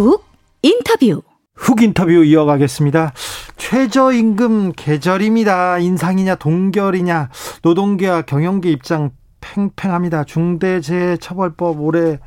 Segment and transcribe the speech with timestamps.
[0.00, 0.24] 훅
[0.62, 1.22] 인터뷰.
[1.56, 3.12] 훅 인터뷰 이어가겠습니다.
[3.58, 5.78] 최저임금 계절입니다.
[5.78, 7.28] 인상이냐 동결이냐
[7.62, 9.10] 노동계와 경영계 입장
[9.42, 10.24] 팽팽합니다.
[10.24, 12.18] 중대재해처벌법 올해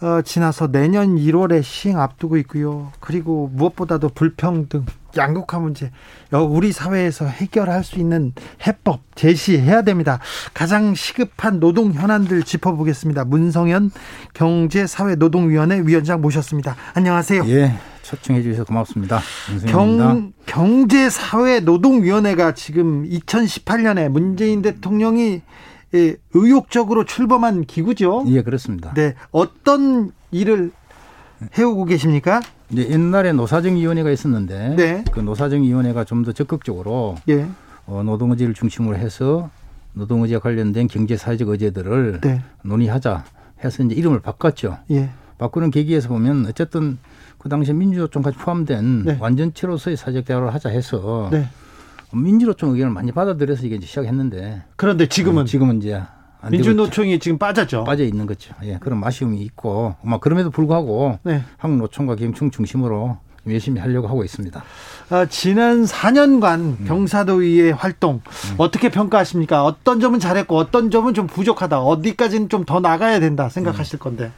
[0.00, 2.90] 어, 지나서 내년 1월에 시행 앞두고 있고요.
[3.00, 4.86] 그리고 무엇보다도 불평등,
[5.16, 5.90] 양극화 문제,
[6.32, 8.32] 우리 사회에서 해결할 수 있는
[8.66, 10.18] 해법 제시해야 됩니다.
[10.54, 13.24] 가장 시급한 노동 현안들 짚어보겠습니다.
[13.24, 13.90] 문성현
[14.34, 16.76] 경제사회노동위원회 위원장 모셨습니다.
[16.94, 17.44] 안녕하세요.
[17.46, 19.20] 예, 초청해 주셔서 고맙습니다.
[19.66, 25.42] 경, 경제사회노동위원회가 지금 2018년에 문재인 대통령이
[25.94, 28.24] 예, 의욕적으로 출범한 기구죠.
[28.26, 28.92] 예, 그렇습니다.
[28.94, 30.72] 네, 어떤 일을
[31.56, 32.40] 해오고 계십니까?
[32.70, 35.04] 이제 옛날에 노사정위원회가 있었는데 네.
[35.12, 37.46] 그 노사정위원회가 좀 더 적극적으로 예.
[37.86, 39.50] 어, 노동의제를 중심으로 해서
[39.92, 42.42] 노동의제 관련된 경제 사회적 의제들을 네.
[42.62, 43.24] 논의하자
[43.64, 44.78] 해서 이제 이름을 바꿨죠.
[44.90, 45.10] 예.
[45.38, 46.98] 바꾸는 계기에서 보면 어쨌든
[47.38, 49.16] 그 당시 민주노총까지 포함된 네.
[49.20, 51.46] 완전체로서의 사회적 대화를 하자 해서 네.
[52.12, 56.06] 민주노총 의견을 많이 받아들여서 이게 이제 시작했는데 그런데 지금은 지금은 이제 안
[56.50, 57.84] 민주노총이 지금 빠졌죠.
[57.84, 58.54] 빠져 있는 거죠.
[58.64, 61.42] 예, 그런 아쉬움이 있고, 막 그럼에도 불구하고 네.
[61.58, 64.62] 한국노총과 경총 중심으로 열심히 하려고 하고 있습니다.
[65.10, 66.84] 아, 지난 4년간 음.
[66.86, 68.20] 경사도의회 활동
[68.58, 69.64] 어떻게 평가하십니까?
[69.64, 71.80] 어떤 점은 잘했고 어떤 점은 좀 부족하다.
[71.80, 74.32] 어디까지는 좀 더 나가야 된다 생각하실 건데.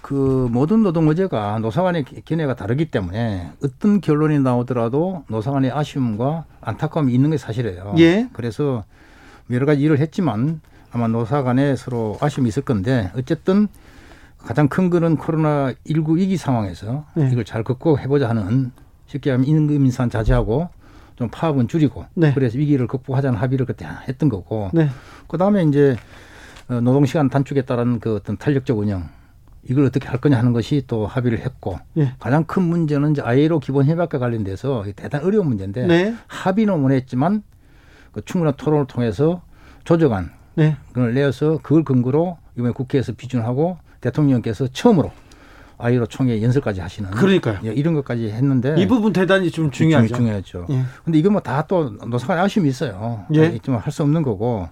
[0.00, 7.36] 그 모든 노동의제가 노사간의 견해가 다르기 때문에 어떤 결론이 나오더라도 노사간의 아쉬움과 안타까움이 있는 게
[7.36, 7.94] 사실이에요.
[7.98, 8.28] 예.
[8.32, 8.84] 그래서
[9.50, 10.62] 여러 가지 일을 했지만
[10.92, 13.68] 아마 노사 간에 서로 아쉬움이 있을 건데 어쨌든
[14.38, 17.28] 가장 큰 거는 코로나 19 위기 상황에서 네.
[17.32, 18.72] 이걸 잘 극복해보자 하는
[19.06, 20.68] 쉽게 하면 임금 인상 자제하고
[21.16, 22.32] 좀 파업은 줄이고 네.
[22.32, 24.88] 그래서 위기를 극복하자는 합의를 그때 했던 거고 네.
[25.26, 25.96] 그다음에 이제
[26.68, 29.08] 어, 노동 시간 단축에 따른 그 어떤 탄력적 운영
[29.64, 32.14] 이걸 어떻게 할 거냐 하는 것이 또 합의를 했고 예.
[32.18, 36.14] 가장 큰 문제는 이제 ILO 기본 협약과 관련돼서 대단히 어려운 문제인데 네.
[36.26, 37.42] 합의는 원했지만
[38.12, 39.42] 그 충분한 토론을 통해서
[39.84, 40.76] 조정안 네.
[40.88, 45.12] 그걸 내어서 그걸 근거로 이번에 국회에서 비준하고 대통령께서 처음으로
[45.78, 47.60] 아이로 총회 연설까지 하시는 그러니까요.
[47.64, 50.16] 예, 이런 것까지 했는데 이 부분 대단히 좀 중요하죠.
[50.16, 50.66] 중요했죠.
[50.70, 50.82] 예.
[51.04, 53.24] 근데 이건 뭐 다 또 노사간 아쉬움이 있어요.
[53.36, 53.46] 예.
[53.54, 54.68] 있지만 할수 없는 거고.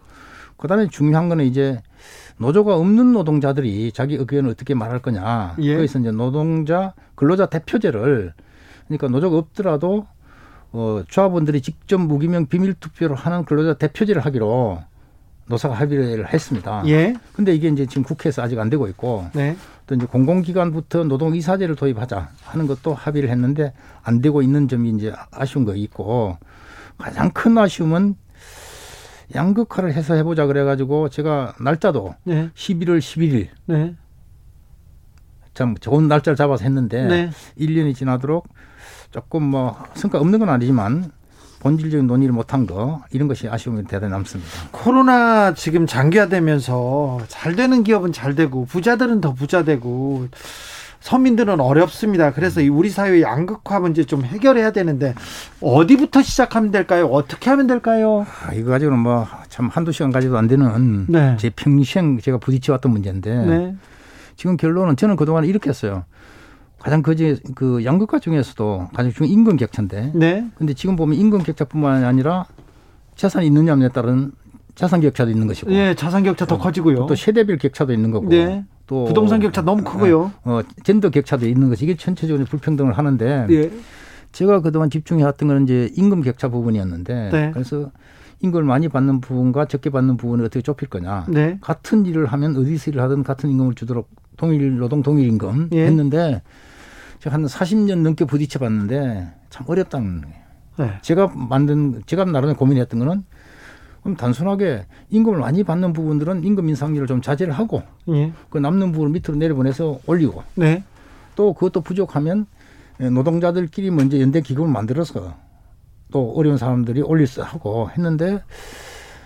[0.56, 1.80] 그다음에 중요한 거는 이제
[2.38, 5.54] 노조가 없는 노동자들이 자기 의견을 어떻게 말할 거냐.
[5.60, 5.76] 예.
[5.76, 8.32] 거기서 이제 노동자 근로자 대표제를
[8.88, 10.06] 그러니까 노조가 없더라도
[10.72, 14.80] 어 조합원들이 직접 무기명 비밀 투표를 하는 근로자 대표제를 하기로
[15.48, 16.82] 노사가 합의를 했습니다.
[16.86, 17.14] 예.
[17.32, 19.56] 근데 이게 이제 지금 국회에서 아직 안 되고 있고 네.
[19.86, 25.12] 또 이제 공공기관부터 노동 이사제를 도입하자 하는 것도 합의를 했는데 안 되고 있는 점이 이제
[25.30, 26.36] 아쉬운 거 있고
[26.98, 28.16] 가장 큰 아쉬움은
[29.34, 32.50] 양극화를 해서 해보자 그래가지고 제가 날짜도 네.
[32.54, 33.94] 11월 11일 네.
[35.54, 37.30] 참 좋은 날짜를 잡아서 했는데 네.
[37.58, 38.48] 1년이 지나도록
[39.10, 41.10] 조금 뭐 성과 없는 건 아니지만
[41.61, 44.50] 본질적인 논의를 못한 거 이런 것이 아쉬움이 대단히 남습니다.
[44.71, 50.28] 코로나 지금 장기화되면서 잘 되는 기업은 잘 되고 부자들은 더 부자 되고
[51.00, 52.33] 서민들은 어렵습니다.
[52.33, 55.15] 그래서 이 우리 사회의 양극화 문제 좀 해결해야 되는데
[55.61, 57.06] 어디부터 시작하면 될까요?
[57.06, 58.27] 어떻게 하면 될까요?
[58.47, 61.34] 아, 이거 가지고는 뭐 참 한두 시간 가지고도 안 되는 네.
[61.38, 63.75] 제 평생 제가 부딪혀왔던 문제인데 네.
[64.37, 66.05] 지금 결론은 저는 그동안 이렇게 했어요.
[66.86, 70.12] 가장 그제 그 양극화 중에서도 가장 중요한 임금 격차인데.
[70.14, 70.47] 네.
[70.54, 72.47] 근데 지금 보면 임금 격차뿐만 아니라
[73.16, 74.30] 재산이 있느냐에 따른
[74.76, 75.72] 자산 격차도 있는 것이고.
[75.72, 77.06] 예, 자산 격차 더 커지고요.
[77.06, 78.28] 또 세대별 격차도 있는 거고.
[78.28, 78.64] 네.
[78.87, 80.31] 또 부동산 격차 너무 크고요.
[80.44, 83.72] 어, 젠더 격차도 있는 것이 이게 전체적으로 불평등을 하는데 예.
[84.31, 87.50] 제가 그동안 집중해 왔던 거는 이제 임금 격차 부분이었는데 네.
[87.52, 87.90] 그래서
[88.43, 91.26] 임금을 많이 받는 부분과 적게 받는 부분을 어떻게 좁힐 거냐.
[91.31, 91.58] 네.
[91.61, 95.84] 같은 일을 하면 어디서 일을 하든 같은 임금을 주도록 동일 노동 동일 임금 예.
[95.84, 96.43] 했는데
[97.26, 100.37] 제가 한 40년 넘게 부딪혀 봤는데 참 어렵다는 거예요.
[100.78, 100.99] 네.
[101.02, 103.25] 제가 만든 제가 나름의 고민했던 거는
[104.02, 108.32] 그럼 단순하게 임금을 많이 받는 부분들은 임금 인상률을 좀 자제를 하고 예.
[108.49, 110.84] 그 남는 부분을 밑으로 내려보내서 올리고 네.
[111.34, 112.46] 또 그것도 부족하면
[112.99, 115.34] 노동자들끼리 먼저 연대 기금을 만들어서
[116.12, 118.40] 또 어려운 사람들이 올릴 수 하고 했는데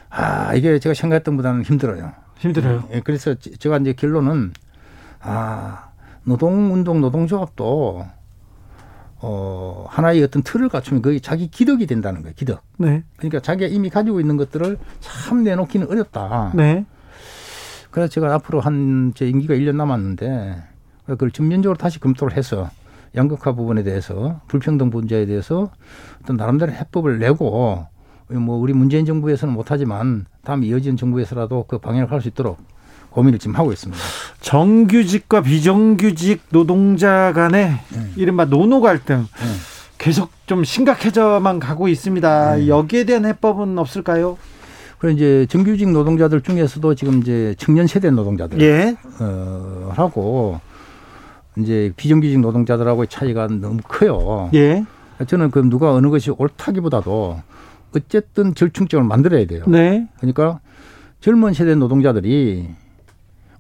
[0.09, 2.13] 아 이게 제가 생각했던 보다는 힘들어요.
[2.39, 2.85] 힘들어요.
[2.95, 4.55] 예, 그래서 제- 제가 이제 결론은
[5.21, 5.90] 아
[6.25, 8.07] 노동운동 노동조합도
[9.23, 12.35] 어 하나의 어떤 틀을 갖추면 그게 자기 기덕이 된다는 거예요.
[12.37, 12.63] 기덕.
[12.79, 13.05] 네.
[13.17, 16.53] 그러니까 자기가 이미 가지고 있는 것들을 참 내놓기는 어렵다.
[16.55, 16.87] 네.
[17.91, 20.63] 그래서 제가 앞으로 한 제 임기가 1년 남았는데
[21.07, 22.71] 그걸 전면적으로 다시 검토를 해서
[23.17, 25.71] 양극화 부분에 대해서 불평등 문제에 대해서
[26.23, 27.85] 어떤 나름대로 해법을 내고
[28.29, 32.59] 뭐 우리 문재인 정부에서는 못하지만 다음 이어지는 정부에서라도 그 방향을 갈수 있도록
[33.11, 34.03] 고민을 지금 하고 있습니다.
[34.41, 38.11] 정규직과 비정규직 노동자 간의 네.
[38.17, 39.47] 이른바 노노 갈등 네.
[39.99, 42.57] 계속 좀 심각해져만 가고 있습니다.
[42.57, 42.69] 네.
[42.69, 44.39] 여기에 대한 해법은 없을까요?
[44.99, 48.97] 그리고 이제 정규직 노동자들 중에서도 지금 이제 청년 세대 노동자들 예.
[49.19, 50.61] 어, 하고
[51.59, 54.51] 이제 비정규직 노동자들하고의 차이가 너무 커요.
[54.55, 54.85] 예.
[55.27, 57.41] 저는 그 누가 어느 것이 옳다기보다도
[57.97, 59.65] 어쨌든 절충점을 만들어야 돼요.
[59.67, 60.07] 네.
[60.19, 60.61] 그러니까
[61.21, 62.69] 젊은 세대 노동자들이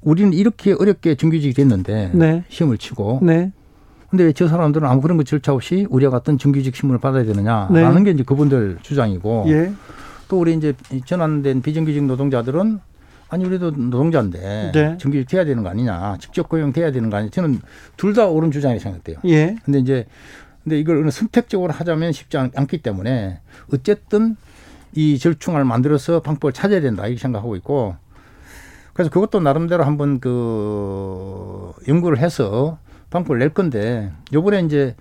[0.02, 2.44] 우리는 이렇게 어렵게 정규직이 됐는데 네.
[2.48, 3.52] 시험을 치고 네.
[4.08, 7.94] 근데 왜 저 사람들은 아무 그런 거 절차 없이 우리와 같은 정규직 신문을 받아야 되느냐라는
[7.98, 8.04] 네.
[8.04, 9.72] 게 이제 그분들 주장이고 예.
[10.28, 10.72] 또 우리 이제
[11.04, 12.80] 전환된 비정규직 노동자들은
[13.28, 14.96] 아니 우리도 노동자인데 네.
[14.98, 17.60] 정규직 돼야 되는 거 아니냐 직접 고용 돼야 되는 거 아니냐 저는
[17.96, 19.18] 둘 다 옳은 주장이 생각돼요.
[19.26, 19.54] 예.
[19.64, 20.06] 근데 이제
[20.64, 23.38] 근데 이걸 어느 선택적으로 하자면 쉽지 않, 않기 때문에
[23.72, 24.36] 어쨌든
[24.92, 27.94] 이 절충을 만들어서 방법을 찾아야 된다 이렇게 생각하고 있고
[29.00, 32.76] 그래서 그것도 나름대로 한번 그 연구를 해서
[33.08, 34.94] 방법을 낼 건데 요번에 이제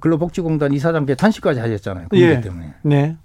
[0.00, 2.08] 근로복지공단 이사장께 단식까지 하셨잖아요.
[2.10, 2.40] 그 문제 예.
[2.42, 2.74] 때문에.
[2.82, 3.16] 네.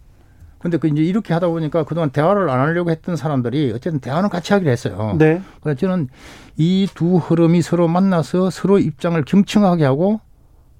[0.59, 4.53] 근데 그 이제 이렇게 하다 보니까 그동안 대화를 안 하려고 했던 사람들이 어쨌든 대화는 같이
[4.53, 5.15] 하기로 했어요.
[5.19, 5.41] 네.
[5.61, 6.07] 그래서 저는
[6.55, 10.21] 이 두 흐름이 서로 만나서 서로 입장을 경청하게 하고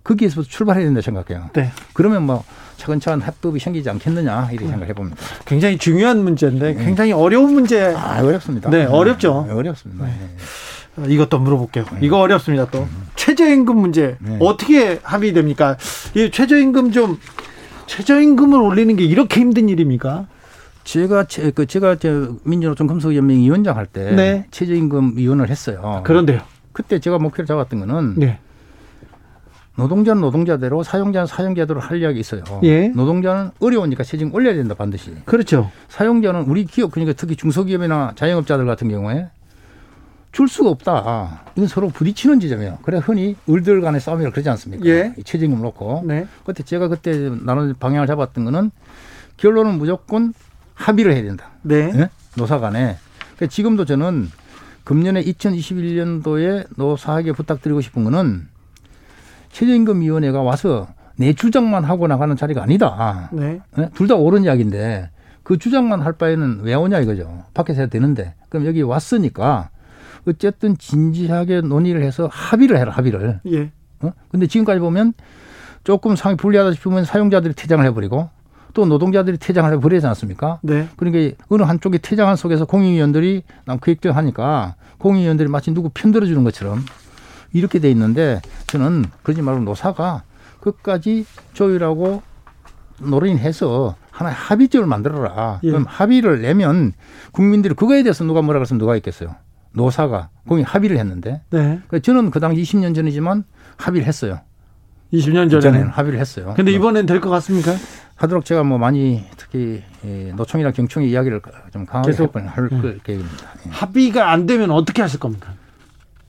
[0.05, 1.49] 거기에서 출발해야 된다 생각해요.
[1.51, 1.71] 네.
[1.93, 2.41] 그러면 뭐
[2.77, 4.47] 차근차근 합법이 생기지 않겠느냐 음.
[4.51, 5.17] 이렇게 생각해 봅니다.
[5.45, 8.69] 굉장히 중요한 문제인데 굉장히 어려운 문제 아 어렵습니다.
[8.69, 9.45] 네, 어렵죠.
[9.47, 10.05] 네, 어렵습니다.
[10.05, 11.13] 네.
[11.13, 11.85] 이것도 물어볼게요.
[12.01, 12.67] 이거 어렵습니다.
[12.71, 14.37] 또 최저임금 문제 네.
[14.39, 15.77] 어떻게 합의됩니까?
[16.15, 17.19] 이 최저임금 좀
[17.87, 20.27] 최저임금을 올리는 게 이렇게 힘든 일입니까?
[20.85, 24.45] 제가 제, 그 제가 저 민주노총 금속연맹 위원장 할때 네.
[24.51, 26.01] 최저임금 위원을 했어요.
[26.05, 26.41] 그런데요.
[26.71, 28.39] 그때 제가 목표를 잡았던 거는 네.
[29.75, 32.43] 노동자는 노동자대로 사용자는 사용자대로 할 이야기 있어요.
[32.63, 32.87] 예.
[32.89, 35.13] 노동자는 어려우니까 최저임금 올려야 된다 반드시.
[35.25, 35.69] 그렇죠.
[35.89, 39.27] 사용자는 우리 기업 그러니까 특히 중소기업이나 자영업자들 같은 경우에
[40.31, 41.43] 줄 수가 없다.
[41.55, 42.79] 이건 서로 부딪히는 지점이에요.
[42.83, 44.85] 그래 흔히 을들 간의 싸움이라 그러지 않습니까?
[44.85, 45.13] 예.
[45.17, 46.03] 이 최저임금 놓고.
[46.05, 46.27] 네.
[46.45, 48.71] 그때 제가 그때 나는 방향을 잡았던 거는
[49.37, 50.33] 결론은 무조건
[50.73, 51.51] 합의를 해야 된다.
[51.61, 51.91] 네.
[51.95, 52.09] 예?
[52.37, 52.97] 노사 간에.
[53.35, 54.29] 그러니까 지금도 저는
[54.85, 58.47] 금년에 2021년도에 노사에게 부탁드리고 싶은 거는
[59.55, 63.29] 최저임금위원회가 와서 내 주장만 하고 나가는 자리가 아니다.
[63.31, 63.61] 네.
[63.93, 65.09] 둘다 옳은 이야기인데
[65.43, 67.43] 그 주장만 할 바에는 왜 오냐 이거죠.
[67.53, 68.33] 밖에서 해도 되는데.
[68.49, 69.69] 그럼 여기 왔으니까
[70.27, 73.39] 어쨌든 진지하게 논의를 해서 합의를 해라, 합의를.
[73.47, 73.71] 예.
[74.01, 74.11] 어?
[74.29, 75.13] 근데 지금까지 보면
[75.85, 78.29] 조금 상황이 불리하다 싶으면 사용자들이 퇴장을 해버리고
[78.73, 80.59] 또 노동자들이 퇴장을 해버리지 않습니까?
[80.63, 80.89] 네.
[80.97, 86.83] 그러니까 어느 한쪽이 퇴장한 속에서 공익위원들이 남 그획대로 하니까 공익위원들이 마치 누구 편들어 주는 것처럼
[87.55, 90.23] 이렇게 돼 있는데 저는 그러지 말고 노사가
[90.59, 92.21] 끝까지 조율하고
[92.99, 95.59] 노린해서 하나의 합의점을 만들어라.
[95.63, 95.69] 예.
[95.69, 96.91] 그럼 합의를 내면
[97.31, 99.35] 국민들이 그거에 대해서 누가 뭐라 그랬으면 누가 있겠어요.
[99.71, 101.59] 노사가 공익 합의를 했는데 네.
[101.87, 103.45] 그러니까 저는 그 당시 20년 전이지만
[103.77, 104.39] 합의를 했어요.
[105.13, 105.87] 20년 전에는 전에는.
[105.89, 106.53] 합의를 했어요.
[106.57, 107.73] 근데 이번엔 될 것 같습니까?
[108.15, 111.41] 하도록 제가 뭐 많이 특히 이 노총이나 경총의 이야기를
[111.71, 112.33] 좀 강하게 계속?
[112.35, 113.47] 할 계획입니다.
[113.65, 113.69] 예.
[113.69, 115.53] 합의가 안 되면 어떻게 하실 겁니까?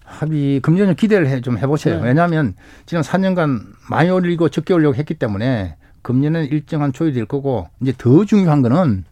[0.06, 2.00] 합의 금년에 기대를 해, 좀 해보세요.
[2.00, 2.08] 네.
[2.08, 2.54] 왜냐하면
[2.86, 3.60] 지난 4년간
[3.90, 9.04] 많이 올리고 적게 올리고 했기 때문에 금년에는 일정한 조율이 될 거고 이제 더 중요한 거는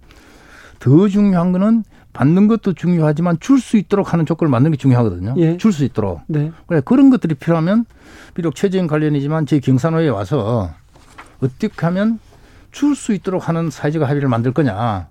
[0.78, 1.82] 더 중요한 거는
[2.12, 5.34] 받는 것도 중요하지만 줄 수 있도록 하는 조건을 만드는 게 중요하거든요.
[5.38, 5.56] 예.
[5.56, 6.20] 줄수 있도록.
[6.28, 6.52] 네.
[6.68, 7.86] 그래 그런 것들이 필요하면
[8.34, 10.70] 비록 최저임 관련이지만 제 경산호에 와서
[11.40, 12.20] 어떻게 하면
[12.70, 15.08] 줄 수 있도록 하는 사회적 합의를 만들 거냐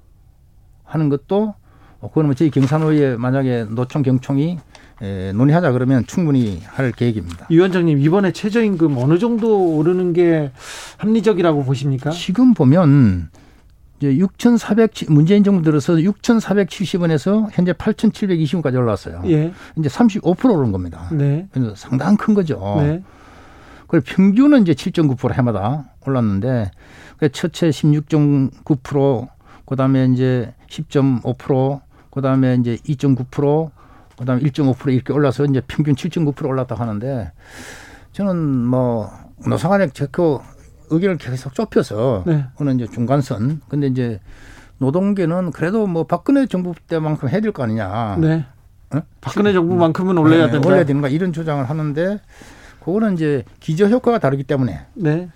[0.86, 1.56] 하는 것도
[2.00, 4.60] 어, 그거는 뭐 저희 경산호에 만약에 노총 경총이
[5.04, 7.48] 에, 논의하자 그러면 충분히 할 계획입니다.
[7.50, 10.52] 이 위원장님 이번에 최저임금 어느 정도 오르는 게
[10.98, 12.12] 합리적이라고 보십니까?
[12.12, 13.30] 지금 보면
[14.00, 19.22] 이제 6,400 문재인 정부 들어서 6,470원에서 현재 8,720원까지 올랐어요.
[19.26, 19.52] 예.
[19.78, 21.10] 이제 35% 오른 겁니다.
[21.12, 21.48] 네.
[21.52, 22.76] 그래서 상당히 큰 거죠.
[22.80, 23.04] 네.
[23.88, 26.72] 그리고 평균은 이제 7.9% 해마다 올랐는데
[27.18, 29.28] 그 첫째 16.9%,
[29.66, 33.72] 그다음에 이제 10.5%, 그다음에 이제 2.9%,
[34.18, 37.32] 그다음에 1.5% 이렇게 올라서 이제 평균 7.9% 올랐다 하는데
[38.12, 39.10] 저는 뭐
[39.46, 40.40] 노사간에 그
[40.90, 42.46] 의견을 계속 좁혀서 네.
[42.58, 43.62] 어느 이제 중간선.
[43.68, 44.20] 근데 이제
[44.78, 48.18] 노동계는 그래도 뭐 박근혜 정부 때만큼 해야 될 거 아니냐.
[48.20, 48.46] 네.
[48.94, 49.02] 어?
[49.22, 50.68] 박근혜 정부만큼은 올려야 네, 된다.
[50.68, 52.20] 올려야 되는가 이런 주장을 하는데
[52.84, 55.30] 그거는 이제 기저 효과가 다르기 때문에 네.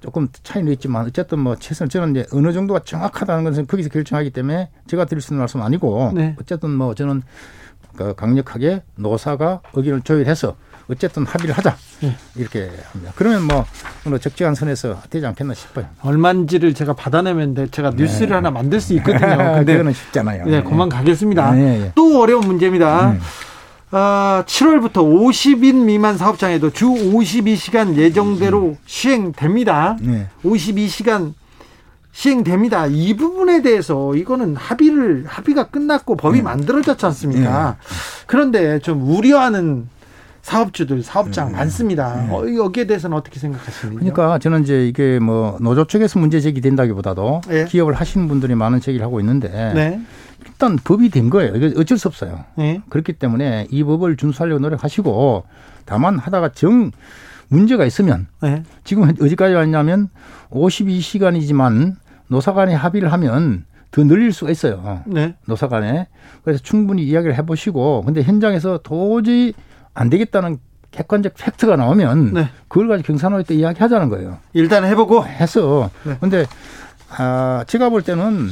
[0.00, 4.70] 조금 차이는 있지만 어쨌든 뭐 최선 저는 이제 어느 정도가 정확하다는 것은 거기서 결정하기 때문에
[4.86, 6.34] 제가 드릴 수 있는 말씀은 아니고 네.
[6.40, 7.22] 어쨌든 뭐 저는
[7.96, 10.56] 그 강력하게 노사가 의견을 조율해서
[10.88, 12.14] 어쨌든 합의를 하자 네.
[12.36, 13.12] 이렇게 합니다.
[13.16, 13.64] 그러면 뭐
[14.06, 15.86] 어느 적정한 선에서 되지 않겠나 싶어요.
[16.02, 17.66] 얼마인지를 제가 받아내면 돼.
[17.70, 19.36] 제가 뉴스를 하나 만들 수 있거든요.
[19.56, 20.44] 근데 그거는 쉽잖아요.
[20.44, 21.52] 네, 그만 가겠습니다.
[21.52, 21.92] 네, 네.
[21.94, 23.12] 또 어려운 문제입니다.
[23.12, 23.18] 네.
[23.92, 29.96] 아, 7월부터 50인 미만 사업장에도 주 52시간 예정대로 시행됩니다.
[30.00, 30.26] 네.
[30.44, 31.32] 52시간
[32.14, 32.86] 시행됩니다.
[32.86, 37.76] 이 부분에 대해서 이거는 합의를 합의가 끝났고 법이 만들어졌지 않습니까?
[38.26, 39.88] 그런데 좀 우려하는
[40.40, 42.26] 사업주들, 사업장 많습니다.
[42.30, 43.98] 어, 여기에 대해서는 어떻게 생각하십니까?
[43.98, 47.64] 그러니까 저는 이제 이게 뭐 노조 쪽에서 문제 제기된다기보다도 네.
[47.64, 50.00] 기업을 하시는 분들이 많은 제기를 하고 있는데 네.
[50.46, 51.56] 일단 법이 된 거예요.
[51.56, 52.44] 이거 어쩔 수 없어요.
[52.56, 52.80] 네.
[52.90, 55.44] 그렇기 때문에 이 법을 준수하려고 노력하시고
[55.84, 56.92] 다만 하다가 정
[57.48, 58.62] 문제가 있으면 네.
[58.84, 60.10] 지금 어디까지 왔냐면
[60.50, 61.96] 52시간이지만
[62.34, 65.02] 노사 간에 합의를 하면 더 늘릴 수가 있어요.
[65.06, 65.36] 네.
[65.46, 66.08] 노사 간에.
[66.42, 69.54] 그래서 충분히 이야기를 해보시고 근데 현장에서 도저히
[69.94, 70.58] 안 되겠다는
[70.90, 72.48] 객관적 팩트가 나오면 네.
[72.66, 74.38] 그걸 가지고 경산호에 때 이야기 하자는 거예요.
[74.52, 76.16] 일단 해보고 해서 네.
[76.20, 76.44] 근데
[77.16, 78.48] 아 제가 볼 때는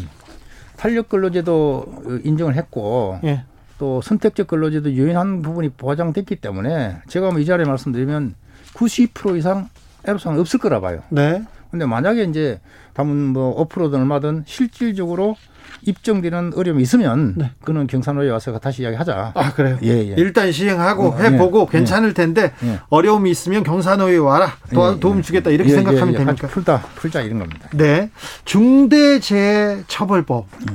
[0.77, 3.43] 탄력 근로제도 인정을 했고 예.
[3.79, 8.35] 또 선택적 근로제도 유연한 부분이 보장됐기 때문에 제가 뭐 이 자리에 말씀드리면
[8.75, 9.69] 90% 이상
[10.07, 11.01] 애로사항 없을 거라 봐요.
[11.09, 11.43] 네.
[11.73, 12.61] 근데 만약에 이제
[12.95, 15.37] 다문 뭐 5%든 얼마든 실질적으로
[15.85, 17.51] 입증되는 어려움이 있으면 네.
[17.65, 19.33] 그는 경산호에 와서 다시 이야기하자.
[19.35, 19.79] 아 그래요.
[19.83, 20.15] 예, 예.
[20.17, 22.79] 일단 시행하고 어, 해보고 예, 괜찮을 텐데 예.
[22.89, 25.01] 어려움이 있으면 경산호에 와라 도, 예, 예.
[25.01, 26.19] 도움 주겠다 이렇게 예, 생각하면 예, 예.
[26.19, 26.47] 됩니까?
[26.49, 27.69] 풀다 풀자 이런 겁니다.
[27.73, 28.11] 네.
[28.45, 30.47] 중대재해처벌법.
[30.69, 30.73] 아,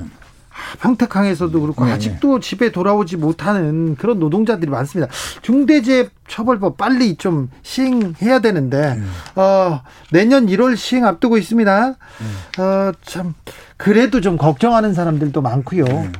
[0.82, 5.12] 평택항에서도 그렇고 네, 아직도 집에 돌아오지 못하는 그런 노동자들이 많습니다.
[5.42, 9.42] 중대재해처벌법 빨리 좀 시행해야 되는데 네.
[9.42, 11.88] 어, 내년 1월 시행 앞두고 있습니다.
[11.90, 12.62] 네.
[12.62, 13.34] 어, 참
[13.78, 15.86] 그래도 좀 걱정하는 사람들도 많고요.
[15.86, 16.12] 네.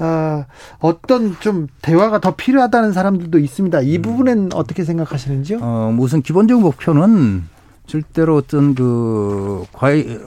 [0.00, 0.46] 어,
[0.78, 3.78] 어떤 좀 대화가 더 필요하다는 사람들도 있습니다.
[3.80, 3.84] 음.
[3.84, 5.58] 이 부분은 어떻게 생각하시는지요?
[5.60, 7.44] 어, 무슨 기본적 목표는
[7.90, 9.64] 절대로 어떤 그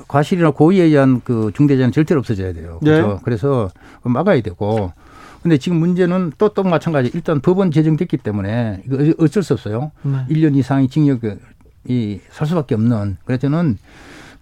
[0.08, 2.79] 과실이나 고의에 의한 그 중대재해는 절대로 없어져야 돼요.
[2.84, 3.08] 그렇죠.
[3.08, 3.20] 네.
[3.24, 3.70] 그래서
[4.03, 4.91] 막아야 되고.
[5.41, 7.10] 근데 지금 문제는 또또 마찬가지.
[7.13, 9.91] 일단 법원 제정됐기 때문에 이거 어쩔 수 없어요.
[10.03, 10.25] 네.
[10.29, 13.17] 1년 이상의 징역이 살 수밖에 없는.
[13.25, 13.77] 그래서 저는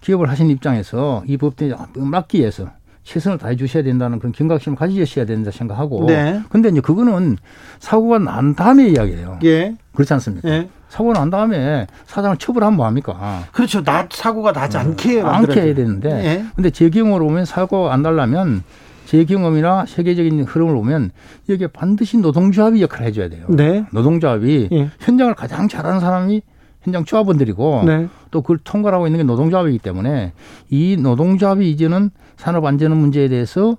[0.00, 2.70] 기업을 하신 입장에서 이 법대에 막기 위해서
[3.04, 6.06] 최선을 다해 주셔야 된다는 그런 경각심을 가지셔야 된다 생각하고.
[6.06, 6.40] 네.
[6.50, 7.36] 근데 이제 그거는
[7.80, 9.38] 사고가 난 다음에 이야기예요.
[9.44, 9.76] 예.
[9.92, 10.48] 그렇지 않습니까?
[10.48, 10.68] 예.
[10.92, 13.44] 사고 난 다음에 사장을 처벌하면 뭐합니까?
[13.52, 13.82] 그렇죠.
[13.82, 15.86] 나 사고가 나지 않게 않게 만들어야 해야 돼요.
[15.86, 16.10] 되는데.
[16.22, 16.44] 예.
[16.54, 18.62] 근데 제 경우로 보면 사고가 안 날라면
[19.06, 21.10] 제 경험이나 세계적인 흐름을 보면
[21.48, 23.46] 여기에 반드시 노동조합이 역할을 해줘야 돼요.
[23.48, 23.86] 네.
[23.90, 24.90] 노동조합이 예.
[25.00, 26.42] 현장을 가장 잘하는 사람이
[26.82, 28.08] 현장 조합원들이고 네.
[28.30, 30.34] 또 그걸 통과하고 있는 게 노동조합이기 때문에
[30.68, 33.78] 이 노동조합이 이제는 산업 안전 문제에 대해서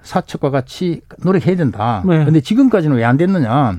[0.00, 2.02] 사측과 같이 노력해야 된다.
[2.06, 2.24] 네.
[2.24, 3.78] 근데 지금까지는 왜 안 됐느냐?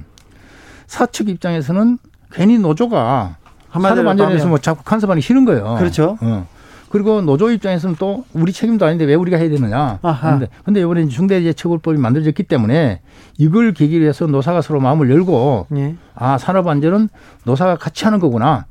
[0.85, 1.97] 사측 입장에서는
[2.31, 3.37] 괜히 노조가
[3.69, 5.75] 한마디로 산업 안전에서 하면- 뭐 자꾸 간섭하기 싫은 거예요.
[5.79, 6.17] 그렇죠.
[6.21, 6.47] 어.
[6.89, 9.99] 그리고 노조 입장에서는 또 우리 책임도 아닌데 왜 우리가 해야 되느냐.
[10.01, 10.31] 아하.
[10.31, 13.01] 근데, 근데 이번에 중대재해처벌법이 만들어졌기 때문에
[13.37, 15.95] 이걸 계기로 해서 노사가 서로 마음을 열고 예.
[16.15, 17.09] 아 산업 안전은
[17.43, 18.65] 노사가 같이 하는 거구나.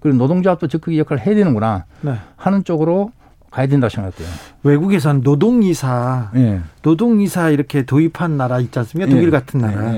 [0.00, 2.14] 그리고 노동조합도 적극 역할을 해야 되는구나 네.
[2.36, 3.12] 하는 쪽으로
[3.52, 4.26] 가야 된다고 생각해요.
[4.62, 6.60] 외국에선 노동이사, 예.
[6.82, 9.10] 노동이사 이렇게 도입한 나라 있지 않습니까?
[9.10, 9.30] 독일 예.
[9.30, 9.92] 같은 나라.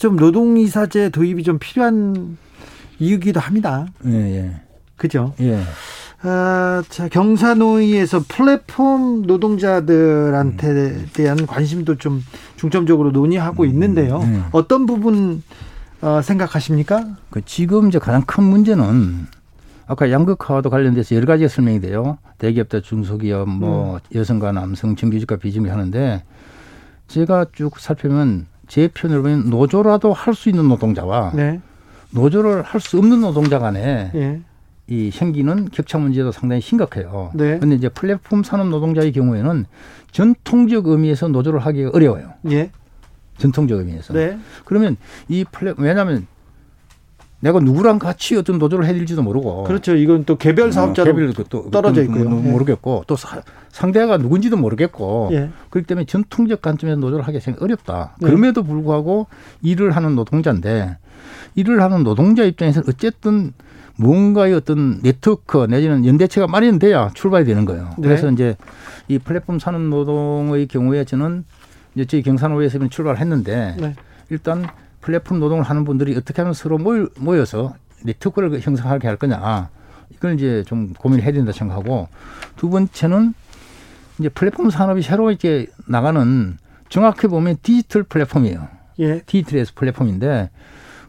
[0.00, 0.06] 예.
[0.10, 2.38] 좀 노동이사제 도입이 좀 필요한
[2.98, 3.86] 이유기도 합니다.
[4.06, 4.12] 예.
[4.12, 4.60] 예.
[4.96, 5.34] 그죠?
[5.40, 5.60] 예.
[6.22, 12.22] 아, 자, 경사노위에서 플랫폼 노동자들한테 대한 관심도 좀
[12.56, 14.18] 중점적으로 논의하고 있는데요.
[14.20, 14.44] 음.
[14.52, 15.42] 어떤 부분
[16.02, 17.16] 어, 생각하십니까?
[17.30, 19.26] 그 지금 이제 가장 큰 문제는
[19.86, 22.18] 아까 양극화와도 관련돼서 여러 가지가 설명이 돼요.
[22.38, 24.00] 대기업들, 중소기업, 뭐 음.
[24.14, 26.22] 여성과 남성, 정규직과 비정규직 하는데
[27.08, 31.60] 제가 쭉 살펴보면 제 편으로 보면 노조라도 할 수 있는 노동자와 네.
[32.10, 34.40] 노조를 할 수 없는 노동자 간에 예.
[34.86, 37.30] 이 생기는 격차 문제도 상당히 심각해요.
[37.34, 37.56] 네.
[37.58, 39.66] 그런데 이제 플랫폼 산업 노동자의 경우에는
[40.12, 42.32] 전통적 의미에서 노조를 하기가 어려워요.
[42.50, 42.70] 예.
[43.38, 44.12] 전통적 의미에서.
[44.14, 44.38] 네.
[44.64, 44.96] 그러면
[45.28, 46.26] 이 플랫 왜냐하면
[47.40, 49.96] 내가 누구랑 같이 어떤 노조를 해야될지도 모르고 그렇죠.
[49.96, 52.24] 이건 또 개별 사업자로 어, 개별 또 떨어져 또 있고요.
[52.24, 52.50] 예.
[52.50, 55.50] 모르겠고 또 사- 상대가 누군지도 모르겠고 예.
[55.70, 58.16] 그렇기 때문에 전통적 관점에서 노조를 하기 생각 어렵다.
[58.20, 58.26] 네.
[58.26, 59.26] 그럼에도 불구하고
[59.62, 60.98] 일을 하는 노동자인데
[61.54, 63.52] 일을 하는 노동자 입장에서는 어쨌든
[63.96, 67.90] 뭔가의 어떤 네트워크 내지는 연대체가 마련돼야 출발이 되는 거예요.
[67.98, 68.08] 네.
[68.08, 68.56] 그래서 이제
[69.08, 71.44] 이 플랫폼 산업 노동의 경우에 저는
[71.94, 73.94] 이제 저희 경산호에서 출발했는데 네.
[74.30, 74.66] 일단
[75.00, 76.78] 플랫폼 노동을 하는 분들이 어떻게 하면 서로
[77.18, 79.70] 모여서 네트워크를 형성하게 할 거냐.
[80.10, 82.08] 이걸 이제 좀 고민을 해야 된다 생각하고
[82.56, 83.32] 두 번째는
[84.18, 88.68] 이제 플랫폼 산업이 새로 이렇게 나가는 정확히 보면 디지털 플랫폼이에요.
[88.98, 89.20] 예.
[89.20, 90.50] 디지털에서 플랫폼인데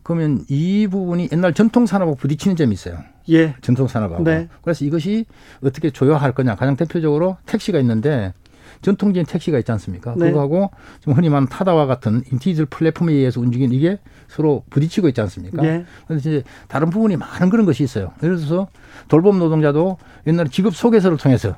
[0.03, 3.00] 그러면 이 부분이 옛날 전통 산업하고 부딪히는 점이 있어요.
[3.29, 3.55] 예.
[3.62, 4.24] 전통 산업하고.
[4.24, 4.48] 네.
[4.62, 5.25] 그래서 이것이
[5.63, 6.55] 어떻게 조화할 거냐.
[6.55, 8.33] 가장 대표적으로 택시가 있는데
[8.81, 10.15] 전통적인 택시가 있지 않습니까?
[10.17, 10.29] 네.
[10.29, 10.71] 그거하고
[11.01, 15.61] 좀 흔히 말하는 타다와 같은 디지털 플랫폼에 의해서 움직이는 이게 서로 부딪히고 있지 않습니까?
[15.61, 15.85] 네.
[16.07, 18.11] 그래서 이제 다른 부분이 많은 그런 것이 있어요.
[18.23, 18.67] 예를 들어서
[19.07, 19.97] 돌봄 노동자도
[20.27, 21.55] 옛날에 직업 소개서를 통해서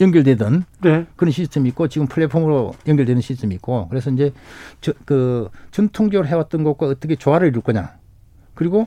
[0.00, 1.06] 연결되던 네.
[1.16, 4.32] 그런 시스템이 있고 지금 플랫폼으로 연결되는 시스템이 있고 그래서 이제
[4.80, 7.94] 저, 그 전통적으로 해왔던 것과 어떻게 조화를 이룰 거냐
[8.54, 8.86] 그리고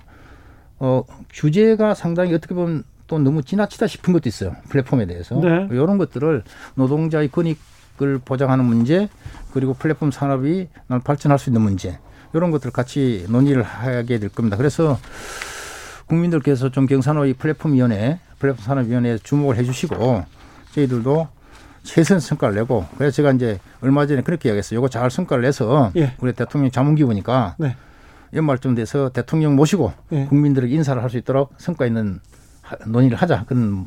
[0.80, 5.68] 어 규제가 상당히 어떻게 보면 또 너무 지나치다 싶은 것도 있어요 플랫폼에 대해서 네.
[5.72, 6.44] 이런 것들을
[6.76, 9.10] 노동자의 권익을 보장하는 문제
[9.52, 10.70] 그리고 플랫폼 산업이
[11.04, 12.00] 발전할 수 있는 문제
[12.34, 14.56] 이런 것들 을 같이 논의를 하게 될 겁니다.
[14.56, 14.98] 그래서
[16.06, 20.24] 국민들께서 좀 경산호의 플랫폼위원회, 플랫폼 산업위원회에 주목을 해주시고
[20.74, 21.28] 저희들도
[21.84, 24.80] 최선 성과를 내고 그래서 제가 이제 얼마 전에 그렇게 이야기했어요.
[24.80, 26.14] 이거 잘 성과를 내서 예.
[26.22, 27.76] 우리 대통령 자문기구니까 네.
[28.34, 30.26] 연말쯤 돼서 대통령 모시고 예.
[30.28, 32.22] 국민들에게 인사를 할 수 있도록 성과 있는
[32.88, 33.86] 논의를 하자 그런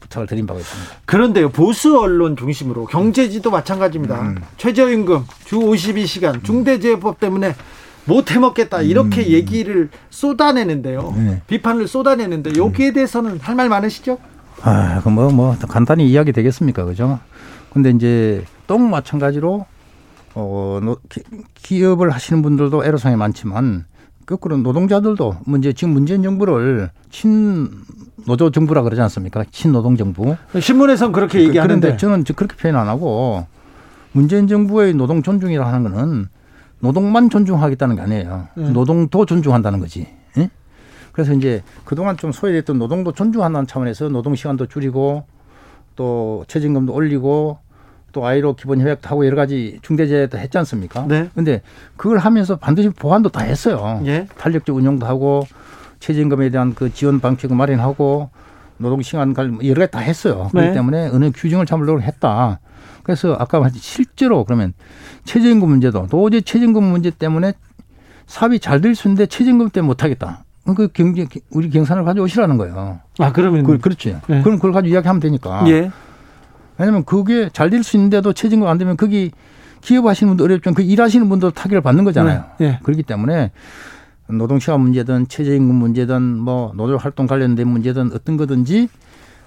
[0.00, 0.92] 부탁을 드린 바가 있습니다.
[1.04, 4.20] 그런데요 보수 언론 중심으로 경제지도 마찬가지입니다.
[4.20, 4.36] 음.
[4.56, 7.54] 최저임금 주 52시간 중대재해법 때문에
[8.06, 9.26] 못 해먹겠다 이렇게 음.
[9.26, 11.12] 얘기를 쏟아내는데요.
[11.16, 11.42] 네.
[11.46, 14.18] 비판을 쏟아내는데 여기에 대해서는 할 말 많으시죠?
[14.62, 17.18] 아, 그뭐 뭐 간단히 이야기 되겠습니까, 그죠?
[17.72, 19.66] 근데 이제 또 마찬가지로
[20.34, 20.80] 어
[21.54, 23.86] 기업을 하시는 분들도 애로사항이 많지만
[24.26, 27.68] 거꾸로 노동자들도 문제 지금 문재인 정부를 친
[28.26, 29.44] 노조 정부라 그러지 않습니까?
[29.50, 30.36] 친노동 정부.
[30.58, 33.46] 신문에선 그렇게 그, 얘기하는데 그런데 저는 그렇게 표현 안 하고
[34.12, 36.28] 문재인 정부의 노동 존중이라 하는 거는
[36.80, 38.48] 노동만 존중하겠다는 게 아니에요.
[38.54, 38.70] 네.
[38.70, 40.08] 노동도 존중한다는 거지.
[40.38, 40.50] 예?
[41.12, 45.24] 그래서 이제 그동안 좀 소외됐던 노동도 존중한다는 차원에서 노동 시간도 줄이고
[45.96, 47.58] 또 최저임금도 올리고
[48.12, 51.06] 또 아이로 기본 협약도 하고 여러 가지 중대재해도 했지 않습니까?
[51.06, 51.28] 네.
[51.34, 51.62] 근데
[51.96, 54.02] 그걸 하면서 반드시 보완도 다 했어요.
[54.06, 54.26] 예.
[54.38, 55.46] 탄력적 운영도 하고
[56.00, 58.30] 최저임금에 대한 그 지원 방식을 마련하고
[58.78, 60.50] 노동 시간 갈 여러 가지 다 했어요.
[60.54, 60.60] 네.
[60.62, 62.58] 그렇기 때문에 어느 규정을 잡으려고 했다.
[63.02, 64.72] 그래서 아까 말했 실제로 그러면
[65.24, 67.52] 최저임금 문제도 도저히 최저임금 문제 때문에
[68.26, 70.44] 사업이 잘 될 수 있는데 최저임금 때문에 못 하겠다.
[70.76, 73.00] 그 경제 우리 경산을 가져오시라는 거예요.
[73.18, 74.16] 아 그러면 그, 그렇지.
[74.28, 74.42] 네.
[74.42, 75.64] 그럼 그걸 가지고 이야기하면 되니까.
[75.68, 75.90] 예.
[76.78, 79.32] 왜냐하면 그게 잘 될 수 있는데도 최저임금 안 되면 거기
[79.80, 82.44] 기업하시는 분도 어렵지만 그 일하시는 분도 타격을 받는 거잖아요.
[82.58, 82.66] 네.
[82.66, 82.78] 네.
[82.82, 83.50] 그렇기 때문에
[84.38, 88.88] 노동시간 문제든 최저임금 문제든 뭐 노조활동 관련된 문제든 어떤 거든지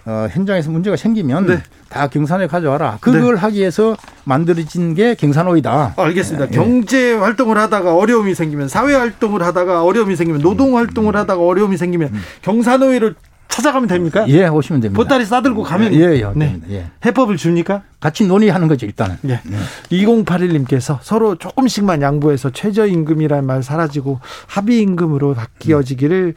[0.05, 1.63] 어, 현장에서 문제가 생기면 네.
[1.87, 2.97] 다 경산에 가져와라.
[2.99, 3.39] 그걸 네.
[3.39, 5.93] 하기 위해서 만들어진 게 경산호이다.
[5.95, 6.47] 알겠습니다.
[6.47, 6.51] 네.
[6.51, 12.09] 경제 활동을 하다가 어려움이 생기면 사회 활동을 하다가 어려움이 생기면 노동 활동을 하다가 어려움이 생기면
[12.09, 12.21] 음.
[12.41, 13.15] 경산호의를
[13.53, 14.25] 찾아가면 됩니까?
[14.29, 14.99] 예, 오시면 됩니다.
[14.99, 16.59] 보따리 싸들고 가면 예, 예, 네.
[16.71, 16.89] 예.
[17.05, 17.83] 해법을 줍니까?
[17.99, 19.17] 같이 논의하는 거죠, 일단은.
[19.25, 19.41] 예.
[19.43, 19.57] 네.
[19.91, 26.33] 2081님께서 서로 조금씩만 양보해서 최저임금이라는 말 사라지고 합의임금으로 바뀌어지기를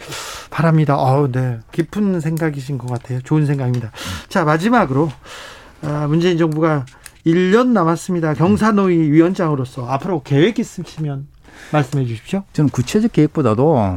[0.51, 0.97] 바랍니다.
[0.99, 1.61] 어우, 네.
[1.73, 3.23] 깊은 생각이신 것 같아요.
[3.23, 3.93] 좋은 생각입니다.
[4.29, 5.11] 자, 마지막으로
[5.85, 6.85] 아, 문재인 정부가
[7.25, 8.35] 1년 남았습니다.
[8.35, 11.29] 경사노위 위원장으로서 앞으로 계획 있으시면
[11.73, 12.45] 말씀해 주십시오.
[12.53, 13.97] 저는 구체적 계획보다도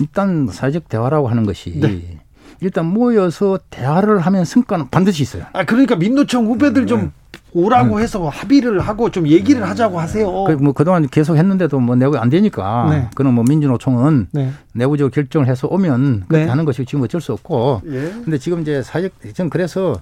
[0.00, 2.18] 일단 사회적 대화라고 하는 것이 네.
[2.64, 5.44] 일단 모여서 대화를 하면 성과는 반드시 있어요.
[5.52, 7.10] 아 그러니까 민노총 후배들 좀 네.
[7.52, 10.44] 오라고 해서 합의를 하고 좀 얘기를 하자고 하세요.
[10.44, 13.08] 그 뭐 그동안 계속 했는데도 뭐 내고 안 되니까 네.
[13.14, 14.50] 그럼 뭐 민주노총은 네.
[14.72, 16.50] 내부적으로 결정을 해서 오면 그렇게 네.
[16.50, 17.82] 하는 것이 지금 어쩔 수 없고.
[17.86, 18.12] 예.
[18.24, 20.00] 근데 지금 이제 사회적 전 그래서